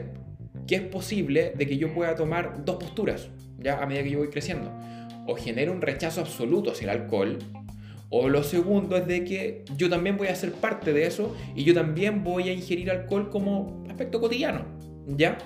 que 0.67 0.77
es 0.77 0.83
posible 0.83 1.53
de 1.57 1.67
que 1.67 1.79
yo 1.79 1.93
pueda 1.95 2.15
tomar 2.15 2.65
dos 2.65 2.77
posturas, 2.77 3.29
ya 3.59 3.83
a 3.83 3.87
medida 3.87 4.03
que 4.03 4.11
yo 4.11 4.19
voy 4.19 4.31
creciendo. 4.31 4.73
O 5.27 5.35
genero 5.35 5.73
un 5.73 5.83
rechazo 5.83 6.21
absoluto 6.21 6.71
hacia 6.71 6.93
el 6.93 7.01
alcohol, 7.01 7.39
o 8.09 8.29
lo 8.29 8.43
segundo 8.45 8.97
es 8.97 9.07
de 9.07 9.25
que 9.25 9.65
yo 9.77 9.91
también 9.91 10.17
voy 10.17 10.29
a 10.29 10.37
ser 10.37 10.53
parte 10.53 10.93
de 10.93 11.07
eso 11.07 11.35
y 11.57 11.65
yo 11.65 11.75
también 11.75 12.23
voy 12.23 12.49
a 12.49 12.53
ingerir 12.53 12.91
alcohol 12.91 13.31
como 13.31 13.85
aspecto 13.89 14.21
cotidiano, 14.21 14.65
¿ya? 15.09 15.39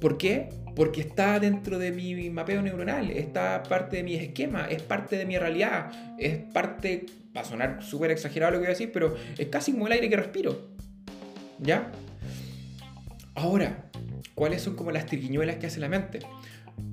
¿Por 0.00 0.18
qué? 0.18 0.50
Porque 0.76 1.00
está 1.00 1.40
dentro 1.40 1.78
de 1.78 1.92
mi 1.92 2.28
mapeo 2.30 2.60
neuronal, 2.62 3.10
está 3.10 3.62
parte 3.62 3.98
de 3.98 4.02
mi 4.02 4.14
esquema, 4.14 4.66
es 4.66 4.82
parte 4.82 5.16
de 5.16 5.24
mi 5.24 5.38
realidad, 5.38 5.90
es 6.18 6.38
parte, 6.38 7.06
va 7.36 7.40
a 7.40 7.44
sonar 7.44 7.82
súper 7.82 8.10
exagerado 8.10 8.52
lo 8.52 8.58
que 8.58 8.60
voy 8.60 8.66
a 8.66 8.70
decir, 8.70 8.90
pero 8.92 9.14
es 9.38 9.48
casi 9.48 9.72
como 9.72 9.86
el 9.86 9.92
aire 9.94 10.08
que 10.10 10.16
respiro, 10.16 10.68
¿ya? 11.58 11.90
Ahora, 13.34 13.90
¿cuáles 14.34 14.62
son 14.62 14.74
como 14.74 14.90
las 14.90 15.06
triquiñuelas 15.06 15.56
que 15.56 15.66
hace 15.66 15.80
la 15.80 15.88
mente? 15.88 16.20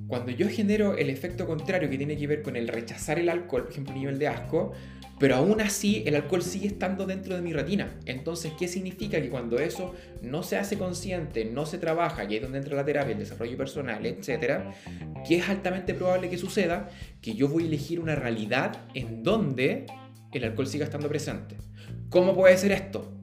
Cuando 0.06 0.30
yo 0.30 0.48
genero 0.48 0.96
el 0.96 1.10
efecto 1.10 1.46
contrario 1.46 1.90
que 1.90 1.98
tiene 1.98 2.16
que 2.16 2.26
ver 2.26 2.42
con 2.42 2.56
el 2.56 2.68
rechazar 2.68 3.18
el 3.18 3.28
alcohol, 3.28 3.64
por 3.64 3.72
ejemplo, 3.72 3.92
a 3.92 3.96
nivel 3.96 4.18
de 4.18 4.28
asco, 4.28 4.72
pero 5.18 5.34
aún 5.34 5.60
así 5.60 6.02
el 6.06 6.14
alcohol 6.14 6.42
sigue 6.42 6.68
estando 6.68 7.04
dentro 7.04 7.34
de 7.34 7.42
mi 7.42 7.52
retina. 7.52 7.98
Entonces, 8.06 8.52
¿qué 8.58 8.68
significa? 8.68 9.20
Que 9.20 9.28
cuando 9.28 9.58
eso 9.58 9.94
no 10.22 10.42
se 10.42 10.56
hace 10.56 10.78
consciente, 10.78 11.44
no 11.44 11.66
se 11.66 11.78
trabaja, 11.78 12.24
y 12.24 12.28
ahí 12.28 12.36
es 12.36 12.42
donde 12.42 12.58
entra 12.58 12.76
la 12.76 12.84
terapia, 12.84 13.12
el 13.12 13.18
desarrollo 13.18 13.56
personal, 13.56 14.06
etcétera, 14.06 14.72
que 15.26 15.36
es 15.36 15.48
altamente 15.48 15.92
probable 15.94 16.30
que 16.30 16.38
suceda, 16.38 16.88
que 17.20 17.34
yo 17.34 17.48
voy 17.48 17.64
a 17.64 17.66
elegir 17.66 18.00
una 18.00 18.14
realidad 18.14 18.86
en 18.94 19.22
donde 19.22 19.86
el 20.32 20.44
alcohol 20.44 20.66
siga 20.66 20.84
estando 20.84 21.08
presente. 21.08 21.56
¿Cómo 22.08 22.34
puede 22.34 22.56
ser 22.56 22.72
esto? 22.72 23.17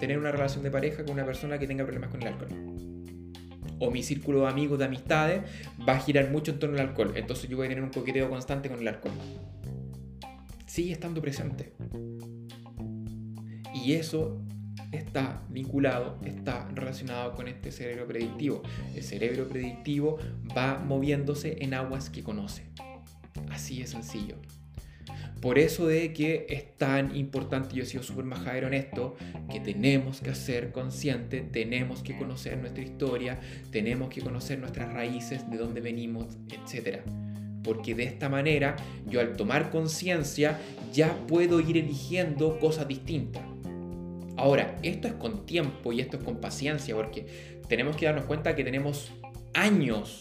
Tener 0.00 0.18
una 0.18 0.30
relación 0.30 0.62
de 0.62 0.70
pareja 0.70 1.04
con 1.04 1.14
una 1.14 1.24
persona 1.24 1.58
que 1.58 1.66
tenga 1.66 1.84
problemas 1.84 2.10
con 2.10 2.22
el 2.22 2.28
alcohol. 2.28 2.48
O 3.78 3.90
mi 3.90 4.02
círculo 4.02 4.42
de 4.42 4.48
amigos, 4.48 4.78
de 4.78 4.86
amistades, 4.86 5.42
va 5.86 5.94
a 5.94 6.00
girar 6.00 6.30
mucho 6.30 6.52
en 6.52 6.58
torno 6.58 6.76
al 6.76 6.88
alcohol. 6.88 7.12
Entonces 7.16 7.48
yo 7.48 7.56
voy 7.56 7.66
a 7.66 7.68
tener 7.68 7.84
un 7.84 7.90
coqueteo 7.90 8.28
constante 8.30 8.68
con 8.68 8.80
el 8.80 8.88
alcohol 8.88 9.12
sigue 10.76 10.92
estando 10.92 11.22
presente. 11.22 11.72
Y 13.72 13.94
eso 13.94 14.42
está 14.92 15.42
vinculado, 15.48 16.18
está 16.22 16.68
relacionado 16.74 17.34
con 17.34 17.48
este 17.48 17.72
cerebro 17.72 18.06
predictivo. 18.06 18.62
El 18.94 19.02
cerebro 19.02 19.48
predictivo 19.48 20.18
va 20.54 20.78
moviéndose 20.78 21.64
en 21.64 21.72
aguas 21.72 22.10
que 22.10 22.22
conoce. 22.22 22.64
Así 23.50 23.80
es 23.80 23.88
sencillo. 23.88 24.36
Por 25.40 25.58
eso 25.58 25.86
de 25.86 26.12
que 26.12 26.46
es 26.48 26.76
tan 26.76 27.14
importante, 27.14 27.76
yo 27.76 27.82
he 27.82 27.86
sido 27.86 28.02
súper 28.02 28.24
majadero 28.24 28.68
en 28.68 28.74
esto, 28.74 29.16
que 29.50 29.60
tenemos 29.60 30.20
que 30.20 30.34
ser 30.34 30.72
conscientes, 30.72 31.52
tenemos 31.52 32.02
que 32.02 32.16
conocer 32.16 32.56
nuestra 32.58 32.82
historia, 32.82 33.38
tenemos 33.70 34.08
que 34.08 34.22
conocer 34.22 34.58
nuestras 34.58 34.92
raíces, 34.92 35.48
de 35.50 35.58
dónde 35.58 35.80
venimos, 35.80 36.38
etcétera 36.50 37.04
porque 37.66 37.96
de 37.96 38.04
esta 38.04 38.28
manera 38.28 38.76
yo 39.08 39.20
al 39.20 39.36
tomar 39.36 39.70
conciencia 39.70 40.60
ya 40.92 41.12
puedo 41.26 41.58
ir 41.58 41.76
eligiendo 41.76 42.60
cosas 42.60 42.86
distintas. 42.86 43.42
Ahora, 44.36 44.78
esto 44.82 45.08
es 45.08 45.14
con 45.14 45.46
tiempo 45.46 45.92
y 45.92 46.00
esto 46.00 46.18
es 46.18 46.22
con 46.22 46.40
paciencia, 46.40 46.94
porque 46.94 47.26
tenemos 47.68 47.96
que 47.96 48.06
darnos 48.06 48.26
cuenta 48.26 48.54
que 48.54 48.62
tenemos 48.64 49.10
años, 49.54 50.20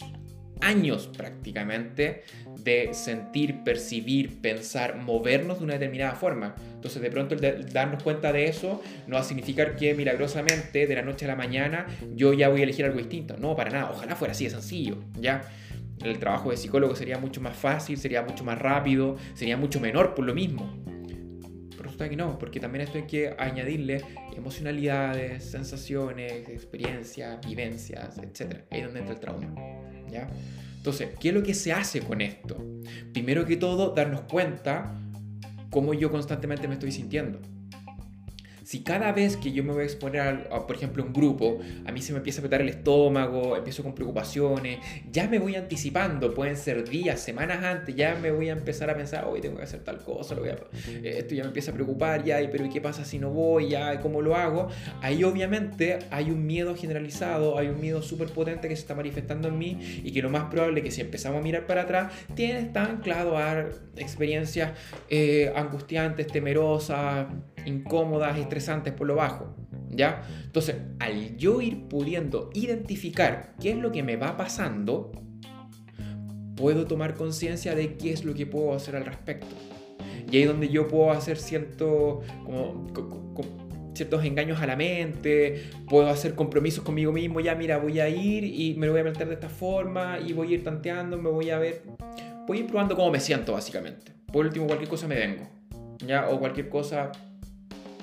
años 0.61 1.09
prácticamente 1.15 2.23
de 2.59 2.93
sentir, 2.93 3.63
percibir, 3.63 4.41
pensar, 4.41 4.97
movernos 4.97 5.59
de 5.59 5.65
una 5.65 5.73
determinada 5.73 6.15
forma. 6.15 6.55
Entonces, 6.73 7.01
de 7.01 7.11
pronto, 7.11 7.35
el 7.35 7.71
darnos 7.71 8.01
cuenta 8.01 8.31
de 8.31 8.45
eso 8.45 8.81
no 9.07 9.15
va 9.15 9.21
a 9.21 9.23
significar 9.23 9.75
que 9.75 9.93
milagrosamente 9.93 10.87
de 10.87 10.95
la 10.95 11.01
noche 11.01 11.25
a 11.25 11.27
la 11.27 11.35
mañana 11.35 11.87
yo 12.15 12.33
ya 12.33 12.49
voy 12.49 12.61
a 12.61 12.63
elegir 12.63 12.85
algo 12.85 12.97
distinto. 12.97 13.37
No, 13.37 13.55
para 13.55 13.69
nada. 13.69 13.91
Ojalá 13.91 14.15
fuera 14.15 14.31
así 14.31 14.45
de 14.45 14.49
sencillo, 14.51 14.97
¿ya? 15.19 15.43
el 16.03 16.19
trabajo 16.19 16.51
de 16.51 16.57
psicólogo 16.57 16.95
sería 16.95 17.17
mucho 17.17 17.41
más 17.41 17.55
fácil, 17.55 17.97
sería 17.97 18.21
mucho 18.21 18.43
más 18.43 18.59
rápido, 18.59 19.17
sería 19.33 19.57
mucho 19.57 19.79
menor 19.79 20.13
por 20.13 20.25
lo 20.25 20.33
mismo. 20.33 20.83
Pero 21.71 21.83
resulta 21.83 22.09
que 22.09 22.15
no, 22.15 22.37
porque 22.37 22.59
también 22.59 22.83
esto 22.83 22.97
hay 22.97 23.05
que 23.05 23.35
añadirle 23.37 24.01
emocionalidades, 24.35 25.43
sensaciones, 25.43 26.49
experiencias, 26.49 27.45
vivencias, 27.45 28.17
etc. 28.17 28.63
Ahí 28.71 28.79
es 28.79 28.85
donde 28.85 28.99
entra 28.99 29.13
el 29.13 29.19
trauma. 29.19 29.53
Entonces, 30.77 31.09
¿qué 31.19 31.29
es 31.29 31.33
lo 31.33 31.43
que 31.43 31.53
se 31.53 31.73
hace 31.73 32.01
con 32.01 32.21
esto? 32.21 32.63
Primero 33.11 33.45
que 33.45 33.57
todo, 33.57 33.93
darnos 33.93 34.21
cuenta 34.21 34.93
cómo 35.69 35.93
yo 35.93 36.11
constantemente 36.11 36.67
me 36.67 36.75
estoy 36.75 36.91
sintiendo. 36.91 37.39
Si 38.65 38.81
cada 38.81 39.11
vez 39.11 39.37
que 39.37 39.51
yo 39.51 39.63
me 39.63 39.73
voy 39.73 39.83
a 39.83 39.85
exponer, 39.85 40.49
a, 40.51 40.65
por 40.65 40.75
ejemplo, 40.75 41.03
un 41.03 41.13
grupo, 41.13 41.59
a 41.85 41.91
mí 41.91 42.01
se 42.01 42.13
me 42.13 42.17
empieza 42.17 42.41
a 42.41 42.43
petar 42.43 42.61
el 42.61 42.69
estómago, 42.69 43.55
empiezo 43.55 43.83
con 43.83 43.93
preocupaciones, 43.93 44.79
ya 45.11 45.27
me 45.27 45.37
voy 45.37 45.55
anticipando, 45.55 46.33
pueden 46.33 46.57
ser 46.57 46.89
días, 46.89 47.19
semanas 47.19 47.63
antes, 47.63 47.95
ya 47.95 48.15
me 48.15 48.31
voy 48.31 48.49
a 48.49 48.53
empezar 48.53 48.89
a 48.89 48.97
pensar, 48.97 49.25
hoy 49.25 49.39
tengo 49.39 49.57
que 49.57 49.63
hacer 49.63 49.81
tal 49.81 49.99
cosa, 49.99 50.33
a, 50.33 50.77
esto 51.03 51.35
ya 51.35 51.43
me 51.43 51.49
empieza 51.49 51.69
a 51.69 51.73
preocupar, 51.75 52.23
ya, 52.23 52.39
pero 52.51 52.65
¿y 52.65 52.69
qué 52.69 52.81
pasa 52.81 53.05
si 53.05 53.19
no 53.19 53.29
voy? 53.29 53.69
Ya, 53.69 54.01
¿cómo 54.01 54.21
lo 54.21 54.35
hago? 54.35 54.67
Ahí 55.01 55.23
obviamente 55.23 55.99
hay 56.09 56.31
un 56.31 56.47
miedo 56.47 56.75
generalizado, 56.75 57.59
hay 57.59 57.67
un 57.67 57.79
miedo 57.79 58.01
súper 58.01 58.29
potente 58.29 58.67
que 58.67 58.75
se 58.75 58.81
está 58.81 58.95
manifestando 58.95 59.47
en 59.47 59.59
mí 59.59 60.01
y 60.03 60.11
que 60.11 60.23
lo 60.23 60.31
más 60.31 60.45
probable 60.45 60.79
es 60.79 60.85
que 60.85 60.91
si 60.91 61.01
empezamos 61.01 61.39
a 61.39 61.43
mirar 61.43 61.67
para 61.67 61.83
atrás, 61.83 62.11
tiene 62.33 62.65
está 62.65 62.85
anclado 62.85 63.37
a 63.37 63.65
experiencias 63.97 64.71
eh, 65.09 65.53
angustiantes, 65.55 66.27
temerosas, 66.27 67.27
incómodas, 67.65 68.37
por 68.95 69.07
lo 69.07 69.15
bajo. 69.15 69.55
¿Ya? 69.89 70.23
Entonces, 70.43 70.75
al 70.99 71.37
yo 71.37 71.61
ir 71.61 71.87
pudiendo 71.87 72.49
identificar 72.53 73.55
qué 73.61 73.71
es 73.71 73.77
lo 73.77 73.91
que 73.91 74.03
me 74.03 74.17
va 74.17 74.35
pasando, 74.35 75.11
puedo 76.55 76.85
tomar 76.85 77.13
conciencia 77.13 77.75
de 77.75 77.95
qué 77.95 78.11
es 78.11 78.25
lo 78.25 78.33
que 78.33 78.45
puedo 78.45 78.73
hacer 78.73 78.95
al 78.95 79.05
respecto. 79.05 79.55
Y 80.31 80.37
ahí 80.37 80.43
es 80.43 80.47
donde 80.47 80.69
yo 80.69 80.87
puedo 80.87 81.11
hacer 81.11 81.37
cierto, 81.37 82.21
ciertos 83.93 84.25
engaños 84.25 84.59
a 84.61 84.67
la 84.67 84.75
mente, 84.75 85.69
puedo 85.87 86.09
hacer 86.09 86.35
compromisos 86.35 86.83
conmigo 86.83 87.11
mismo, 87.11 87.39
ya 87.39 87.55
mira, 87.55 87.77
voy 87.77 87.99
a 87.99 88.09
ir 88.09 88.43
y 88.43 88.75
me 88.75 88.87
lo 88.87 88.93
voy 88.93 89.01
a 89.01 89.05
meter 89.05 89.27
de 89.27 89.35
esta 89.35 89.49
forma 89.49 90.19
y 90.19 90.33
voy 90.33 90.51
a 90.51 90.53
ir 90.55 90.63
tanteando, 90.63 91.17
me 91.17 91.29
voy 91.29 91.51
a 91.51 91.59
ver, 91.59 91.83
voy 92.47 92.57
a 92.57 92.61
ir 92.61 92.67
probando 92.67 92.95
cómo 92.95 93.11
me 93.11 93.19
siento 93.19 93.53
básicamente. 93.53 94.13
Por 94.31 94.45
último, 94.45 94.65
cualquier 94.65 94.89
cosa 94.89 95.07
me 95.07 95.15
vengo, 95.15 95.47
¿ya? 96.05 96.29
O 96.29 96.39
cualquier 96.39 96.69
cosa 96.69 97.11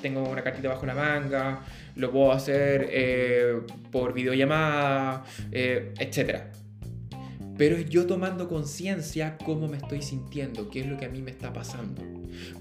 tengo 0.03 0.29
una 0.29 0.43
cartita 0.43 0.69
bajo 0.69 0.85
la 0.85 0.95
manga, 0.95 1.61
lo 1.97 2.11
puedo 2.11 2.33
hacer 2.33 2.89
eh, 2.91 3.61
por 3.91 4.13
videollamada, 4.13 5.25
eh, 5.51 5.95
etc. 5.99 6.43
Pero 7.57 7.77
es 7.77 7.89
yo 7.89 8.07
tomando 8.07 8.49
conciencia 8.49 9.39
cómo 9.39 9.69
me 9.69 9.77
estoy 9.77 10.03
sintiendo, 10.03 10.69
qué 10.69 10.81
es 10.81 10.87
lo 10.87 10.97
que 10.99 11.05
a 11.05 11.09
mí 11.09 11.23
me 11.23 11.31
está 11.31 11.53
pasando. 11.53 12.03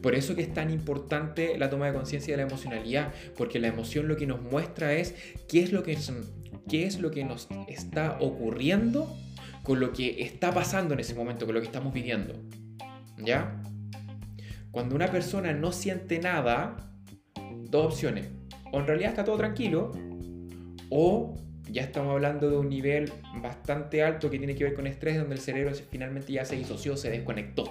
Por 0.02 0.16
eso 0.16 0.36
que 0.36 0.42
es 0.42 0.54
tan 0.54 0.70
importante 0.70 1.58
la 1.58 1.70
toma 1.70 1.88
de 1.88 1.94
conciencia 1.94 2.34
de 2.34 2.44
la 2.44 2.48
emocionalidad, 2.48 3.14
porque 3.38 3.60
la 3.60 3.68
emoción 3.68 4.08
lo 4.08 4.18
que 4.18 4.28
nos 4.28 4.42
muestra 4.42 4.94
es 4.94 5.16
qué 5.48 5.64
es 5.64 5.72
lo 5.72 5.84
que, 5.84 5.98
qué 6.70 6.86
es 6.86 7.00
lo 7.00 7.12
que 7.12 7.24
nos 7.24 7.48
está 7.68 8.18
ocurriendo 8.20 9.16
con 9.64 9.80
lo 9.80 9.94
que 9.94 10.24
está 10.24 10.54
pasando 10.54 10.94
en 10.94 11.00
ese 11.00 11.16
momento, 11.16 11.46
con 11.46 11.56
lo 11.56 11.62
que 11.62 11.68
estamos 11.68 11.94
viviendo. 11.94 12.34
¿Ya? 13.18 13.62
Cuando 14.72 14.96
una 14.96 15.12
persona 15.12 15.54
no 15.54 15.72
siente 15.72 16.20
nada, 16.20 16.91
dos 17.72 17.94
opciones. 17.94 18.28
O 18.72 18.80
en 18.80 18.88
realidad 18.88 19.12
está 19.12 19.24
todo 19.24 19.38
tranquilo, 19.38 19.92
o 20.90 21.36
ya 21.72 21.84
estamos 21.84 22.12
hablando 22.12 22.50
de 22.50 22.58
un 22.58 22.70
nivel 22.70 23.12
bastante 23.42 24.04
alto 24.04 24.30
que 24.30 24.38
tiene 24.38 24.56
que 24.56 24.66
ver 24.66 24.74
con 24.74 24.88
estrés, 24.88 25.18
donde 25.18 25.36
el 25.36 25.42
cerebro 25.42 25.74
finalmente 25.90 26.34
ya 26.34 26.46
se 26.46 26.56
disoció, 26.56 26.98
se 26.98 27.10
desconectó. 27.10 27.64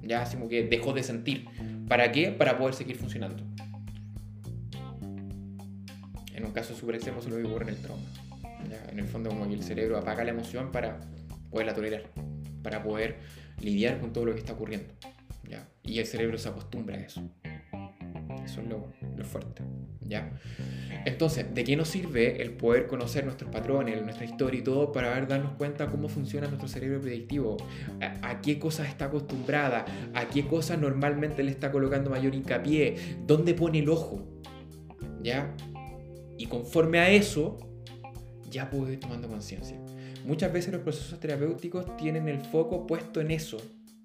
Ya 0.00 0.22
así 0.22 0.36
como 0.36 0.48
que 0.48 0.64
dejó 0.64 0.92
de 0.92 1.02
sentir. 1.02 1.46
¿Para 1.88 2.12
qué? 2.12 2.30
Para 2.30 2.58
poder 2.58 2.74
seguir 2.74 2.96
funcionando. 2.96 3.42
En 6.34 6.44
un 6.44 6.52
caso 6.52 6.74
súper 6.74 6.96
extremo 6.96 7.20
se 7.20 7.30
lo 7.30 7.48
ocurre 7.48 7.64
en 7.64 7.70
el 7.70 7.82
trauma. 7.82 8.02
en 8.90 8.98
el 8.98 9.06
fondo 9.06 9.30
como 9.30 9.48
que 9.48 9.54
el 9.54 9.62
cerebro 9.62 9.98
apaga 9.98 10.22
la 10.24 10.30
emoción 10.30 10.70
para 10.70 11.00
poderla 11.50 11.74
tolerar, 11.74 12.04
para 12.62 12.82
poder 12.82 13.16
lidiar 13.60 13.98
con 14.00 14.12
todo 14.12 14.26
lo 14.26 14.34
que 14.34 14.40
está 14.40 14.52
ocurriendo. 14.52 14.92
¿ya? 15.48 15.66
Y 15.82 15.98
el 15.98 16.06
cerebro 16.06 16.38
se 16.38 16.48
acostumbra 16.48 16.96
a 16.96 17.00
eso. 17.00 17.22
Eso 18.48 18.62
es 18.62 18.68
lo, 18.68 19.24
fuerte. 19.24 19.62
¿ya? 20.00 20.32
Entonces, 21.04 21.54
¿de 21.54 21.64
qué 21.64 21.76
nos 21.76 21.88
sirve 21.88 22.40
el 22.40 22.52
poder 22.52 22.86
conocer 22.86 23.24
nuestros 23.24 23.50
patrones, 23.50 24.02
nuestra 24.02 24.24
historia 24.24 24.60
y 24.60 24.62
todo 24.62 24.90
para 24.90 25.10
ver, 25.10 25.28
darnos 25.28 25.52
cuenta 25.52 25.90
cómo 25.90 26.08
funciona 26.08 26.46
nuestro 26.46 26.66
cerebro 26.66 26.98
predictivo? 27.02 27.58
A, 28.22 28.40
qué 28.40 28.58
cosas 28.58 28.88
está 28.88 29.06
acostumbrada? 29.06 29.84
¿A 30.14 30.28
qué 30.28 30.46
cosas 30.46 30.78
normalmente 30.78 31.42
le 31.42 31.50
está 31.50 31.70
colocando 31.70 32.08
mayor 32.08 32.34
hincapié? 32.34 32.96
¿Dónde 33.26 33.52
pone 33.52 33.80
el 33.80 33.90
ojo? 33.90 34.26
¿Ya? 35.22 35.54
Y 36.38 36.46
conforme 36.46 37.00
a 37.00 37.10
eso, 37.10 37.58
ya 38.50 38.70
puedo 38.70 38.90
ir 38.90 39.00
tomando 39.00 39.28
conciencia. 39.28 39.78
Muchas 40.24 40.50
veces 40.50 40.72
los 40.72 40.80
procesos 40.80 41.20
terapéuticos 41.20 41.98
tienen 41.98 42.28
el 42.28 42.40
foco 42.40 42.86
puesto 42.86 43.20
en 43.20 43.30
eso, 43.30 43.58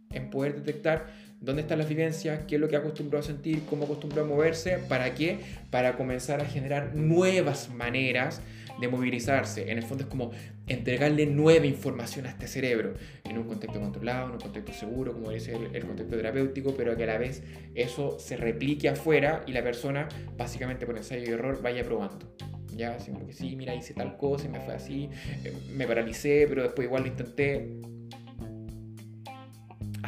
en 0.10 0.30
poder 0.30 0.62
detectar 0.62 1.08
dónde 1.44 1.64
están 1.64 1.78
las 1.78 1.90
vivencias, 1.90 2.42
qué 2.48 2.56
es 2.56 2.62
lo 2.62 2.70
que 2.70 2.78
ha 2.78 2.80
acostumbrado 2.80 3.22
a 3.22 3.28
sentir, 3.28 3.64
cómo 3.70 3.84
acostumbrado 3.84 4.26
a 4.26 4.30
moverse, 4.30 4.80
para 4.88 5.14
qué, 5.14 5.40
para 5.70 5.98
comenzar 5.98 6.40
a 6.40 6.46
generar 6.46 6.96
nuevas 6.96 7.70
maneras 7.70 8.42
de 8.80 8.88
movilizarse. 8.88 9.70
En 9.70 9.78
el 9.78 9.84
fondo 9.84 10.06
es 10.06 10.10
como 10.10 10.32
entregarle 10.68 11.26
nueva 11.26 11.66
información 11.66 12.26
a 12.26 12.30
este 12.30 12.48
cerebro 12.48 12.94
en 13.26 13.38
un 13.38 13.44
contexto 13.44 13.80
controlado, 13.80 14.28
en 14.28 14.32
un 14.34 14.40
contexto 14.40 14.72
seguro, 14.72 15.12
como 15.14 15.32
dice 15.32 15.54
el, 15.74 15.86
contexto 15.86 16.16
terapéutico, 16.16 16.74
pero 16.76 16.96
que 16.96 17.04
a 17.04 17.08
la 17.08 17.18
vez 17.18 17.44
eso 17.76 18.18
se 18.20 18.38
replique 18.38 18.88
afuera 18.88 19.44
y 19.46 19.52
la 19.52 19.64
persona, 19.64 20.08
básicamente 20.38 20.86
por 20.86 20.96
ensayo 20.96 21.24
y 21.26 21.30
error, 21.30 21.62
vaya 21.62 21.84
probando. 21.84 22.34
Ya, 22.74 22.98
sí, 23.00 23.56
mira, 23.56 23.76
hice 23.76 23.94
tal 23.94 24.18
cosa 24.18 24.48
y 24.48 24.50
me 24.50 24.60
fue 24.62 24.74
así, 24.74 25.10
eh, 25.44 25.54
me 25.76 25.86
paralicé, 25.86 26.46
pero 26.48 26.64
después 26.64 26.88
igual 26.88 27.04
lo 27.04 27.10
intenté 27.10 27.70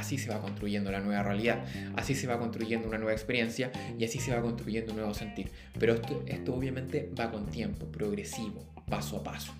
así 0.05 0.19
se 0.19 0.29
va 0.29 0.39
construyendo 0.39 0.91
la 0.91 0.99
nueva 0.99 1.23
realidad, 1.23 1.65
así 1.95 2.13
se 2.13 2.27
va 2.27 2.37
construyendo 2.37 2.87
una 2.87 2.99
nueva 2.99 3.13
experiencia 3.13 3.71
y 3.97 4.05
así 4.05 4.19
se 4.19 4.31
va 4.35 4.41
construyendo 4.41 4.91
un 4.91 4.99
nuevo 4.99 5.15
sentir. 5.15 5.49
Pero 5.79 5.95
esto, 5.95 6.23
esto 6.27 6.53
obviamente 6.53 7.09
va 7.19 7.31
con 7.31 7.47
tiempo, 7.47 7.87
progresivo. 7.87 8.63
paso 8.87 9.17
a 9.17 9.23
paso. 9.23 9.53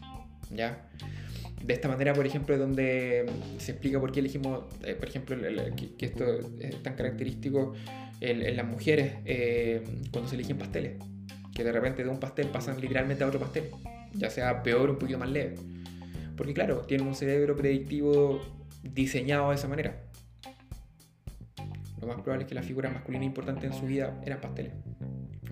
¿Ya? 0.52 0.88
De 1.64 1.74
esta 1.74 1.88
manera, 1.88 2.14
por 2.14 2.28
ejemplo, 2.28 2.54
es 2.54 2.62
donde 2.62 3.26
se 3.58 3.72
explica 3.72 4.00
por 4.00 4.12
qué 4.12 4.20
elegimos, 4.20 4.66
eh, 4.84 4.94
por 4.94 5.10
ejemplo, 5.10 5.36
que, 5.76 6.06
esto 6.06 6.26
es 6.60 6.84
tan 6.84 6.94
característico 6.94 7.74
en, 8.22 8.56
las 8.56 8.68
mujeres 8.68 9.16
eh, 9.26 9.84
cuando 10.12 10.30
se 10.30 10.36
eligen 10.36 10.60
pasteles. 10.60 10.94
Que 11.56 11.64
de 11.64 11.72
repente 11.72 12.04
de 12.04 12.10
un 12.10 12.20
pastel 12.20 12.48
pasan 12.50 12.80
literalmente 12.80 13.24
a 13.24 13.28
otro 13.28 13.40
pastel, 13.40 13.72
ya 14.14 14.30
sea 14.30 14.62
peor 14.62 14.90
o 14.90 14.94
un 14.94 15.00
poquito 15.00 15.18
más 15.18 15.30
leve. 15.30 15.56
Porque 16.38 16.54
claro, 16.54 16.82
tienen 16.82 17.08
un 17.08 17.16
cerebro 17.16 17.56
predictivo 17.56 18.42
diseñado 18.84 19.50
de 19.50 19.56
esa 19.56 19.68
manera. 19.68 20.06
Lo 22.06 22.14
más 22.14 22.22
probable 22.22 22.44
es 22.44 22.50
que 22.50 22.54
la 22.54 22.62
figura 22.62 22.88
masculina 22.92 23.26
importante 23.26 23.66
en 23.66 23.74
su 23.74 23.88
vida 23.88 24.22
eran 24.24 24.40
pasteles. 24.40 24.74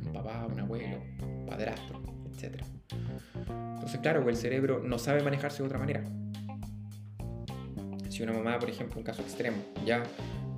Un 0.06 0.14
papá, 0.14 0.46
un 0.46 0.60
abuelo, 0.60 1.02
un 1.24 1.48
padrastro, 1.48 2.00
etc. 2.32 2.62
Entonces, 3.74 4.00
claro, 4.02 4.30
el 4.30 4.36
cerebro 4.36 4.80
no 4.80 5.00
sabe 5.00 5.24
manejarse 5.24 5.64
de 5.64 5.66
otra 5.66 5.80
manera. 5.80 6.04
Si 8.08 8.22
una 8.22 8.34
mamá, 8.34 8.60
por 8.60 8.70
ejemplo, 8.70 9.00
un 9.00 9.04
caso 9.04 9.24
extremo, 9.24 9.58
ya 9.84 10.04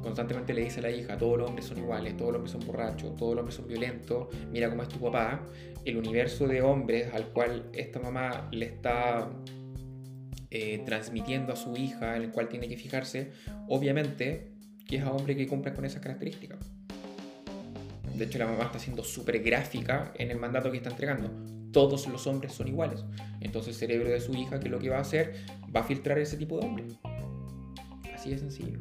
constantemente 0.01 0.53
le 0.53 0.65
dice 0.65 0.81
a 0.81 0.83
la 0.83 0.91
hija, 0.91 1.17
todos 1.17 1.37
los 1.37 1.47
hombres 1.47 1.65
son 1.65 1.77
iguales, 1.77 2.17
todos 2.17 2.33
los 2.33 2.39
hombres 2.39 2.51
son 2.51 2.67
borrachos, 2.67 3.15
todos 3.15 3.33
los 3.33 3.39
hombres 3.39 3.55
son 3.55 3.67
violentos, 3.69 4.27
mira 4.51 4.69
cómo 4.69 4.83
es 4.83 4.89
tu 4.89 4.99
papá, 4.99 5.45
el 5.85 5.95
universo 5.95 6.45
de 6.45 6.61
hombres 6.61 7.13
al 7.13 7.27
cual 7.27 7.69
esta 7.71 8.01
mamá 8.01 8.49
le 8.51 8.65
está 8.65 9.29
eh, 10.51 10.83
transmitiendo 10.85 11.53
a 11.53 11.55
su 11.55 11.77
hija, 11.77 12.17
en 12.17 12.23
el 12.23 12.31
cual 12.31 12.49
tiene 12.49 12.67
que 12.67 12.75
fijarse, 12.75 13.31
obviamente 13.69 14.54
que 14.87 14.97
es 14.97 15.03
a 15.03 15.11
hombre 15.11 15.35
que 15.35 15.47
cumpla 15.47 15.73
con 15.73 15.85
esas 15.85 16.01
características. 16.01 16.59
De 18.15 18.25
hecho, 18.25 18.37
la 18.37 18.45
mamá 18.45 18.65
está 18.65 18.79
siendo 18.79 19.03
súper 19.03 19.41
gráfica 19.43 20.13
en 20.15 20.31
el 20.31 20.39
mandato 20.39 20.71
que 20.71 20.77
está 20.77 20.89
entregando. 20.89 21.29
Todos 21.71 22.07
los 22.07 22.25
hombres 22.27 22.53
son 22.53 22.69
iguales. 22.69 23.03
Entonces 23.41 23.73
el 23.73 23.75
cerebro 23.75 24.09
de 24.09 24.21
su 24.21 24.33
hija, 24.33 24.59
que 24.59 24.69
lo 24.69 24.79
que 24.79 24.89
va 24.89 24.97
a 24.97 25.01
hacer? 25.01 25.35
Va 25.75 25.81
a 25.81 25.83
filtrar 25.83 26.17
ese 26.19 26.37
tipo 26.37 26.59
de 26.59 26.65
hombre. 26.65 26.85
Así 28.13 28.29
de 28.29 28.37
sencillo. 28.37 28.79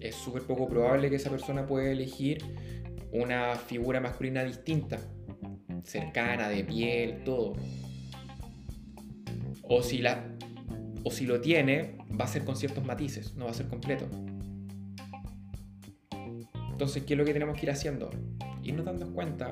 Es 0.00 0.14
súper 0.14 0.42
poco 0.42 0.68
probable 0.68 1.08
que 1.08 1.16
esa 1.16 1.30
persona 1.30 1.66
pueda 1.66 1.90
elegir 1.90 2.44
una 3.12 3.56
figura 3.56 4.00
masculina 4.00 4.44
distinta, 4.44 4.98
cercana, 5.84 6.48
de 6.48 6.64
piel, 6.64 7.24
todo. 7.24 7.54
O 9.62 9.82
si, 9.82 9.98
la, 9.98 10.24
o 11.04 11.10
si 11.10 11.26
lo 11.26 11.40
tiene, 11.40 11.97
va 12.18 12.24
a 12.24 12.28
ser 12.28 12.44
con 12.44 12.56
ciertos 12.56 12.84
matices, 12.84 13.34
no 13.34 13.46
va 13.46 13.50
a 13.50 13.54
ser 13.54 13.68
completo. 13.68 14.08
Entonces, 16.70 17.02
¿qué 17.02 17.14
es 17.14 17.18
lo 17.18 17.24
que 17.24 17.32
tenemos 17.32 17.58
que 17.58 17.66
ir 17.66 17.70
haciendo? 17.70 18.10
Irnos 18.62 18.86
dando 18.86 19.12
cuenta 19.12 19.50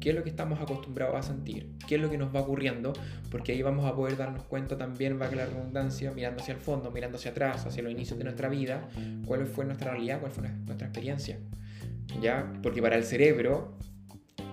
qué 0.00 0.10
es 0.10 0.14
lo 0.14 0.22
que 0.22 0.28
estamos 0.28 0.60
acostumbrados 0.60 1.16
a 1.16 1.22
sentir, 1.22 1.72
qué 1.88 1.94
es 1.94 2.00
lo 2.00 2.10
que 2.10 2.18
nos 2.18 2.34
va 2.34 2.40
ocurriendo, 2.40 2.92
porque 3.30 3.52
ahí 3.52 3.62
vamos 3.62 3.86
a 3.86 3.94
poder 3.94 4.16
darnos 4.16 4.42
cuenta 4.44 4.76
también, 4.76 5.20
va 5.20 5.26
a 5.26 5.34
la 5.34 5.46
redundancia, 5.46 6.12
mirando 6.12 6.42
hacia 6.42 6.54
el 6.54 6.60
fondo, 6.60 6.90
mirando 6.90 7.16
hacia 7.16 7.30
atrás, 7.30 7.66
hacia 7.66 7.82
los 7.82 7.92
inicios 7.92 8.18
de 8.18 8.24
nuestra 8.24 8.48
vida, 8.48 8.88
cuál 9.24 9.46
fue 9.46 9.64
nuestra 9.64 9.92
realidad, 9.92 10.20
cuál 10.20 10.32
fue 10.32 10.48
nuestra 10.48 10.86
experiencia. 10.86 11.38
¿Ya? 12.20 12.52
Porque 12.62 12.82
para 12.82 12.96
el 12.96 13.04
cerebro 13.04 13.78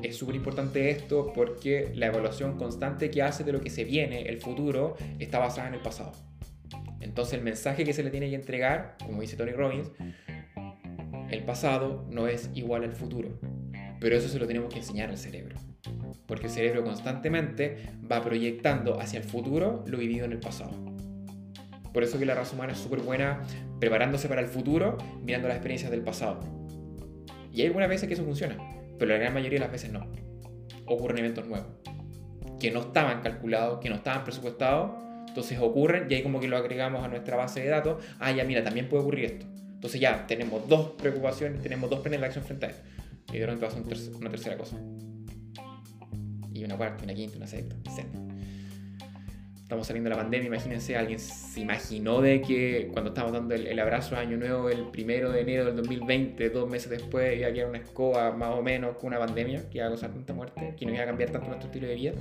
es 0.02 0.18
súper 0.18 0.36
importante 0.36 0.90
esto 0.90 1.32
porque 1.34 1.92
la 1.96 2.08
evaluación 2.08 2.58
constante 2.58 3.12
que 3.12 3.22
hace 3.22 3.44
de 3.44 3.54
lo 3.54 3.62
que 3.62 3.70
se 3.70 3.84
viene, 3.84 4.24
el 4.24 4.40
futuro, 4.40 4.96
está 5.20 5.40
basada 5.40 5.68
en 5.68 5.76
el 5.76 5.82
pasado. 5.82 6.14
Entonces 7.14 7.36
el 7.36 7.44
mensaje 7.44 7.86
que 7.86 7.94
se 7.94 8.02
le 8.02 8.10
tiene 8.10 8.28
que 8.30 8.36
entregar, 8.36 8.98
como 9.06 9.22
dice 9.22 9.38
Tony 9.38 9.52
Robbins, 9.52 9.92
el 11.30 11.44
pasado 11.44 12.08
no 12.10 12.28
es 12.28 12.50
igual 12.56 12.84
al 12.84 12.94
futuro. 12.94 13.30
Pero 14.00 14.16
eso 14.16 14.28
se 14.28 14.40
lo 14.40 14.48
tenemos 14.48 14.74
que 14.74 14.80
enseñar 14.80 15.10
al 15.12 15.18
cerebro. 15.20 15.56
Porque 16.26 16.48
el 16.48 16.52
cerebro 16.52 16.84
constantemente 16.84 17.78
va 18.12 18.24
proyectando 18.24 19.00
hacia 19.00 19.20
el 19.20 19.26
futuro 19.26 19.84
lo 19.86 20.00
vivido 20.00 20.26
en 20.26 20.32
el 20.32 20.40
pasado. 20.40 20.72
Por 21.94 22.02
eso 22.02 22.18
que 22.18 22.26
la 22.26 22.34
raza 22.34 22.56
humana 22.56 22.74
es 22.74 22.80
súper 22.80 23.02
buena 23.02 23.44
preparándose 23.80 24.28
para 24.28 24.42
el 24.42 24.48
futuro, 24.48 24.98
mirando 25.22 25.48
las 25.48 25.58
experiencias 25.58 25.92
del 25.92 26.02
pasado. 26.02 26.40
Y 27.52 27.62
hay 27.62 27.68
algunas 27.68 27.90
veces 27.90 28.08
que 28.08 28.16
eso 28.16 28.26
funciona 28.26 28.58
pero 28.98 29.12
la 29.12 29.18
gran 29.18 29.34
mayoría 29.34 29.60
de 29.60 29.66
las 29.66 29.72
veces 29.72 29.92
no. 29.92 30.08
Ocurren 30.86 31.20
eventos 31.20 31.48
nuevos, 31.48 31.68
que 32.60 32.72
no 32.72 32.80
estaban 32.80 33.22
calculados, 33.22 33.80
que 33.80 33.90
no 33.90 33.96
estaban 33.96 34.24
presupuestados, 34.24 34.92
entonces 35.34 35.58
ocurren 35.60 36.06
y 36.10 36.14
ahí 36.14 36.22
como 36.22 36.40
que 36.40 36.48
lo 36.48 36.58
agregamos 36.58 37.04
a 37.04 37.08
nuestra 37.08 37.36
base 37.36 37.62
de 37.62 37.70
datos, 37.70 38.04
ah, 38.20 38.32
ya 38.32 38.44
mira, 38.44 38.64
también 38.64 38.88
puede 38.88 39.02
ocurrir 39.02 39.26
esto. 39.26 39.48
Entonces 39.74 40.00
ya 40.00 40.28
tenemos 40.28 40.70
dos 40.70 40.92
preocupaciones, 40.92 41.60
tenemos 41.62 41.90
dos 41.90 42.02
planes 42.02 42.20
de 42.20 42.26
acción 42.28 42.46
frente 42.46 42.68
a 42.68 42.70
esto. 42.70 42.84
Y 43.34 43.40
de 43.40 43.46
repente 43.48 43.66
pasa 43.66 44.12
una 44.20 44.30
tercera 44.30 44.58
cosa. 44.58 44.78
Y 46.54 46.64
una 46.64 46.78
cuarta, 46.78 47.04
una 47.04 47.16
quinta, 47.16 47.38
una 47.38 47.48
sexta, 47.48 47.76
etc 47.84 48.06
estamos 49.74 49.88
saliendo 49.88 50.12
de 50.12 50.16
la 50.16 50.22
pandemia, 50.22 50.48
imagínense, 50.48 50.96
alguien 50.96 51.18
se 51.18 51.60
imaginó 51.60 52.22
de 52.22 52.42
que 52.42 52.90
cuando 52.94 53.10
estábamos 53.10 53.34
dando 53.34 53.56
el, 53.56 53.80
abrazo 53.80 54.16
a 54.16 54.20
Año 54.20 54.38
Nuevo 54.38 54.70
el 54.70 54.84
primero 54.92 55.32
de 55.32 55.42
enero 55.42 55.66
del 55.66 55.76
2020, 55.78 56.50
dos 56.52 56.70
meses 56.70 56.92
después, 56.92 57.40
iba 57.40 57.48
a 57.48 57.54
quedar 57.54 57.70
una 57.70 57.80
escoba 57.80 58.32
más 58.34 58.52
o 58.52 58.62
menos 58.62 58.98
con 58.98 59.08
una 59.08 59.18
pandemia 59.18 59.68
que 59.72 59.80
iba 59.80 59.88
a 59.88 59.90
causar 59.90 60.12
tanta 60.12 60.32
muerte, 60.34 60.76
que 60.78 60.86
no 60.86 60.94
iba 60.94 61.02
a 61.02 61.08
cambiar 61.08 61.32
tanto 61.32 61.48
nuestro 61.48 61.70
estilo 61.70 61.88
de 61.88 61.96
vida. 61.96 62.12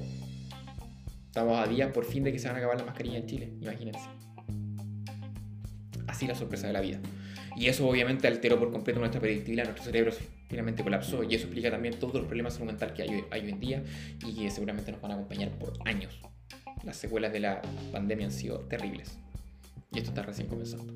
Estamos 1.32 1.58
a 1.58 1.66
días 1.66 1.90
por 1.92 2.04
fin 2.04 2.24
de 2.24 2.30
que 2.30 2.38
se 2.38 2.46
van 2.46 2.56
a 2.56 2.58
acabar 2.58 2.76
las 2.76 2.84
mascarillas 2.84 3.22
en 3.22 3.26
Chile, 3.26 3.52
imagínense. 3.58 4.06
Así 6.06 6.26
la 6.26 6.34
sorpresa 6.34 6.66
de 6.66 6.74
la 6.74 6.82
vida. 6.82 7.00
Y 7.56 7.68
eso 7.68 7.88
obviamente 7.88 8.28
alteró 8.28 8.58
por 8.58 8.70
completo 8.70 9.00
nuestra 9.00 9.18
predictibilidad, 9.18 9.64
nuestro 9.64 9.86
cerebro 9.86 10.12
finalmente 10.50 10.82
colapsó 10.82 11.24
y 11.24 11.34
eso 11.34 11.44
explica 11.44 11.70
también 11.70 11.98
todos 11.98 12.12
los 12.16 12.26
problemas 12.26 12.52
salud 12.52 12.66
mental 12.66 12.92
que 12.92 13.04
hay, 13.04 13.24
hay 13.30 13.40
hoy 13.46 13.50
en 13.50 13.60
día 13.60 13.82
y 14.26 14.34
que 14.34 14.50
seguramente 14.50 14.92
nos 14.92 15.00
van 15.00 15.12
a 15.12 15.14
acompañar 15.14 15.48
por 15.52 15.72
años 15.86 16.20
las 16.84 16.98
secuelas 16.98 17.32
de 17.32 17.40
la 17.40 17.62
pandemia 17.92 18.26
han 18.26 18.32
sido 18.32 18.58
terribles. 18.60 19.16
Y 19.90 20.00
esto 20.00 20.10
está 20.10 20.20
recién 20.20 20.48
comenzando. 20.48 20.92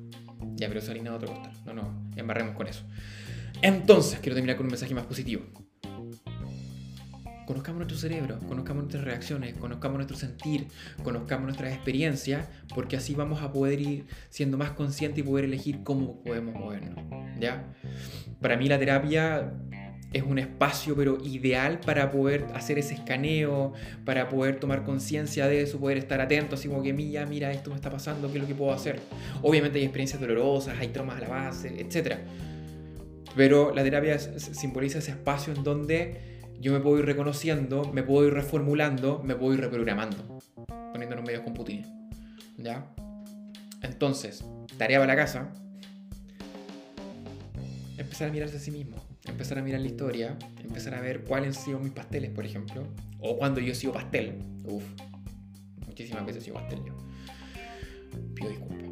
Ya, 0.53 0.67
pero 0.67 0.81
eso 0.81 0.91
harina 0.91 1.15
otro 1.15 1.29
costal. 1.29 1.53
No, 1.65 1.73
no, 1.73 2.11
embarremos 2.15 2.55
con 2.55 2.67
eso. 2.67 2.83
Entonces, 3.63 4.19
quiero 4.19 4.35
terminar 4.35 4.55
con 4.55 4.67
un 4.67 4.71
mensaje 4.71 4.93
más 4.93 5.07
positivo. 5.07 5.45
Conozcamos 7.47 7.77
nuestro 7.77 7.97
cerebro, 7.97 8.39
conozcamos 8.45 8.83
nuestras 8.83 9.05
reacciones, 9.05 9.53
conozcamos 9.53 9.95
nuestro 9.95 10.17
sentir, 10.17 10.67
conozcamos 11.01 11.45
nuestras 11.45 11.73
experiencias, 11.73 12.45
porque 12.75 12.97
así 12.97 13.15
vamos 13.15 13.41
a 13.41 13.53
poder 13.53 13.79
ir 13.79 14.05
siendo 14.29 14.57
más 14.57 14.71
conscientes 14.71 15.19
y 15.19 15.23
poder 15.23 15.45
elegir 15.45 15.81
cómo 15.85 16.21
podemos 16.23 16.53
movernos. 16.53 16.99
¿Ya? 17.39 17.73
Para 18.41 18.57
mí 18.57 18.67
la 18.67 18.77
terapia 18.77 19.53
es 20.11 20.23
un 20.23 20.39
espacio 20.39 20.93
pero 20.97 21.19
ideal 21.23 21.79
para 21.79 22.11
poder 22.11 22.47
hacer 22.53 22.79
ese 22.79 22.95
escaneo, 22.95 23.71
para 24.03 24.27
poder 24.27 24.59
tomar 24.59 24.83
conciencia 24.83 25.47
de 25.47 25.61
eso, 25.61 25.79
poder 25.79 25.99
estar 25.99 26.19
atento, 26.19 26.55
así 26.55 26.67
como 26.67 26.83
que 26.83 26.91
mira, 26.91 27.25
mira, 27.25 27.53
esto 27.53 27.69
me 27.69 27.77
está 27.77 27.89
pasando, 27.89 28.29
¿qué 28.29 28.39
es 28.39 28.41
lo 28.41 28.47
que 28.49 28.55
puedo 28.55 28.73
hacer? 28.73 28.99
Obviamente 29.41 29.79
hay 29.79 29.85
experiencias 29.85 30.19
dolorosas, 30.19 30.77
hay 30.79 30.89
traumas 30.89 31.15
a 31.15 31.21
la 31.21 31.29
base, 31.29 31.79
etc. 31.79 32.17
Pero 33.37 33.73
la 33.73 33.83
terapia 33.83 34.19
simboliza 34.19 34.99
ese 34.99 35.11
espacio 35.11 35.53
en 35.53 35.63
donde 35.63 36.36
yo 36.59 36.73
me 36.73 36.79
puedo 36.79 36.99
ir 36.99 37.05
reconociendo, 37.05 37.91
me 37.93 38.03
puedo 38.03 38.27
ir 38.27 38.33
reformulando, 38.33 39.21
me 39.23 39.35
puedo 39.35 39.53
ir 39.53 39.61
reprogramando, 39.61 40.39
poniéndonos 40.91 41.25
medios 41.25 41.43
con 41.43 41.53
Putin. 41.53 41.85
¿Ya? 42.57 42.93
Entonces, 43.81 44.43
tarea 44.77 44.99
para 44.99 45.13
la 45.13 45.21
casa, 45.21 45.53
empezar 47.97 48.29
a 48.29 48.31
mirarse 48.31 48.57
a 48.57 48.59
sí 48.59 48.71
mismo 48.71 48.97
empezar 49.29 49.59
a 49.59 49.61
mirar 49.61 49.81
la 49.81 49.87
historia, 49.87 50.37
empezar 50.63 50.95
a 50.95 51.01
ver 51.01 51.23
cuáles 51.23 51.57
han 51.57 51.63
sido 51.63 51.79
mis 51.79 51.91
pasteles, 51.91 52.31
por 52.31 52.45
ejemplo, 52.45 52.87
o 53.19 53.37
cuando 53.37 53.59
yo 53.59 53.71
he 53.71 53.75
sido 53.75 53.93
pastel. 53.93 54.39
Uf, 54.65 54.83
muchísimas 55.85 56.25
veces 56.25 56.41
he 56.41 56.45
sido 56.45 56.55
pastel 56.55 56.79
yo. 56.85 56.93
Pido 58.33 58.49
disculpas. 58.49 58.89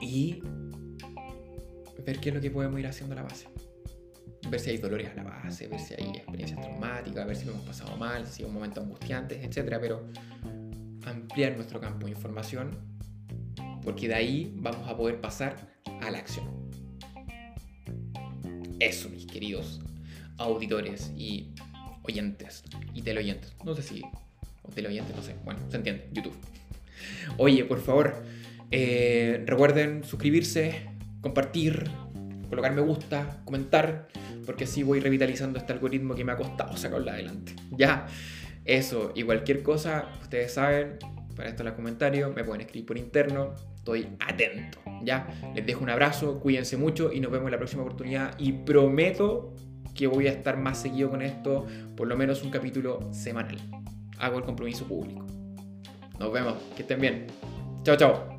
Y 0.00 0.42
ver 2.04 2.20
qué 2.20 2.28
es 2.28 2.34
lo 2.34 2.40
que 2.40 2.50
podemos 2.50 2.78
ir 2.78 2.86
haciendo 2.86 3.14
a 3.14 3.16
la 3.16 3.22
base. 3.22 3.48
Ver 4.50 4.60
si 4.60 4.70
hay 4.70 4.78
dolores 4.78 5.10
a 5.10 5.14
la 5.14 5.24
base, 5.24 5.68
ver 5.68 5.80
si 5.80 5.94
hay 5.94 6.10
experiencias 6.10 6.60
traumáticas, 6.60 7.26
ver 7.26 7.36
si 7.36 7.46
lo 7.46 7.52
hemos 7.52 7.64
pasado 7.64 7.96
mal, 7.96 8.26
si 8.26 8.42
hay 8.42 8.48
un 8.48 8.54
momento 8.54 8.80
angustiantes, 8.80 9.42
etc. 9.42 9.78
Pero 9.80 10.08
ampliar 11.06 11.56
nuestro 11.56 11.80
campo 11.80 12.06
de 12.06 12.12
información, 12.12 12.70
porque 13.82 14.08
de 14.08 14.14
ahí 14.14 14.52
vamos 14.56 14.88
a 14.88 14.96
poder 14.96 15.20
pasar 15.20 15.56
a 16.02 16.10
la 16.10 16.18
acción. 16.18 16.46
Eso, 18.80 19.08
mis 19.08 19.26
queridos 19.26 19.80
auditores 20.36 21.12
y 21.16 21.54
oyentes 22.02 22.64
y 22.92 23.02
teleoyentes. 23.02 23.54
No 23.64 23.74
sé 23.74 23.82
si. 23.82 24.02
O 24.62 24.68
teleoyentes, 24.68 25.14
no 25.14 25.22
sé. 25.22 25.34
Bueno, 25.44 25.60
se 25.70 25.76
entiende. 25.76 26.08
YouTube. 26.12 26.34
Oye, 27.36 27.64
por 27.64 27.80
favor, 27.80 28.24
eh, 28.70 29.42
recuerden 29.46 30.04
suscribirse, 30.04 30.86
compartir, 31.20 31.84
colocar 32.48 32.72
me 32.72 32.80
gusta, 32.80 33.42
comentar, 33.44 34.08
porque 34.44 34.64
así 34.64 34.82
voy 34.82 35.00
revitalizando 35.00 35.58
este 35.58 35.72
algoritmo 35.72 36.14
que 36.14 36.24
me 36.24 36.32
ha 36.32 36.36
costado 36.36 36.76
sacarlo 36.76 37.10
adelante. 37.10 37.54
Ya, 37.70 38.06
eso 38.64 39.12
y 39.14 39.22
cualquier 39.22 39.62
cosa, 39.62 40.06
ustedes 40.22 40.54
saben, 40.54 40.98
para 41.36 41.48
esto 41.48 41.62
en 41.62 41.66
los 41.66 41.74
comentarios, 41.74 42.34
me 42.34 42.44
pueden 42.44 42.62
escribir 42.62 42.86
por 42.86 42.98
interno, 42.98 43.54
estoy 43.76 44.08
atento. 44.20 44.78
Ya, 45.02 45.28
les 45.54 45.66
dejo 45.66 45.82
un 45.82 45.90
abrazo, 45.90 46.40
cuídense 46.40 46.76
mucho 46.76 47.12
y 47.12 47.20
nos 47.20 47.30
vemos 47.30 47.46
en 47.46 47.52
la 47.52 47.58
próxima 47.58 47.82
oportunidad. 47.82 48.34
Y 48.38 48.52
prometo 48.52 49.52
que 49.94 50.06
voy 50.06 50.26
a 50.26 50.30
estar 50.30 50.56
más 50.56 50.80
seguido 50.80 51.10
con 51.10 51.22
esto, 51.22 51.66
por 51.96 52.08
lo 52.08 52.16
menos 52.16 52.42
un 52.42 52.50
capítulo 52.50 53.12
semanal. 53.12 53.58
Hago 54.18 54.38
el 54.38 54.44
compromiso 54.44 54.86
público. 54.86 55.26
Nos 56.18 56.32
vemos, 56.32 56.54
que 56.76 56.82
estén 56.82 57.00
bien. 57.00 57.26
Chao, 57.82 57.96
chao. 57.96 58.33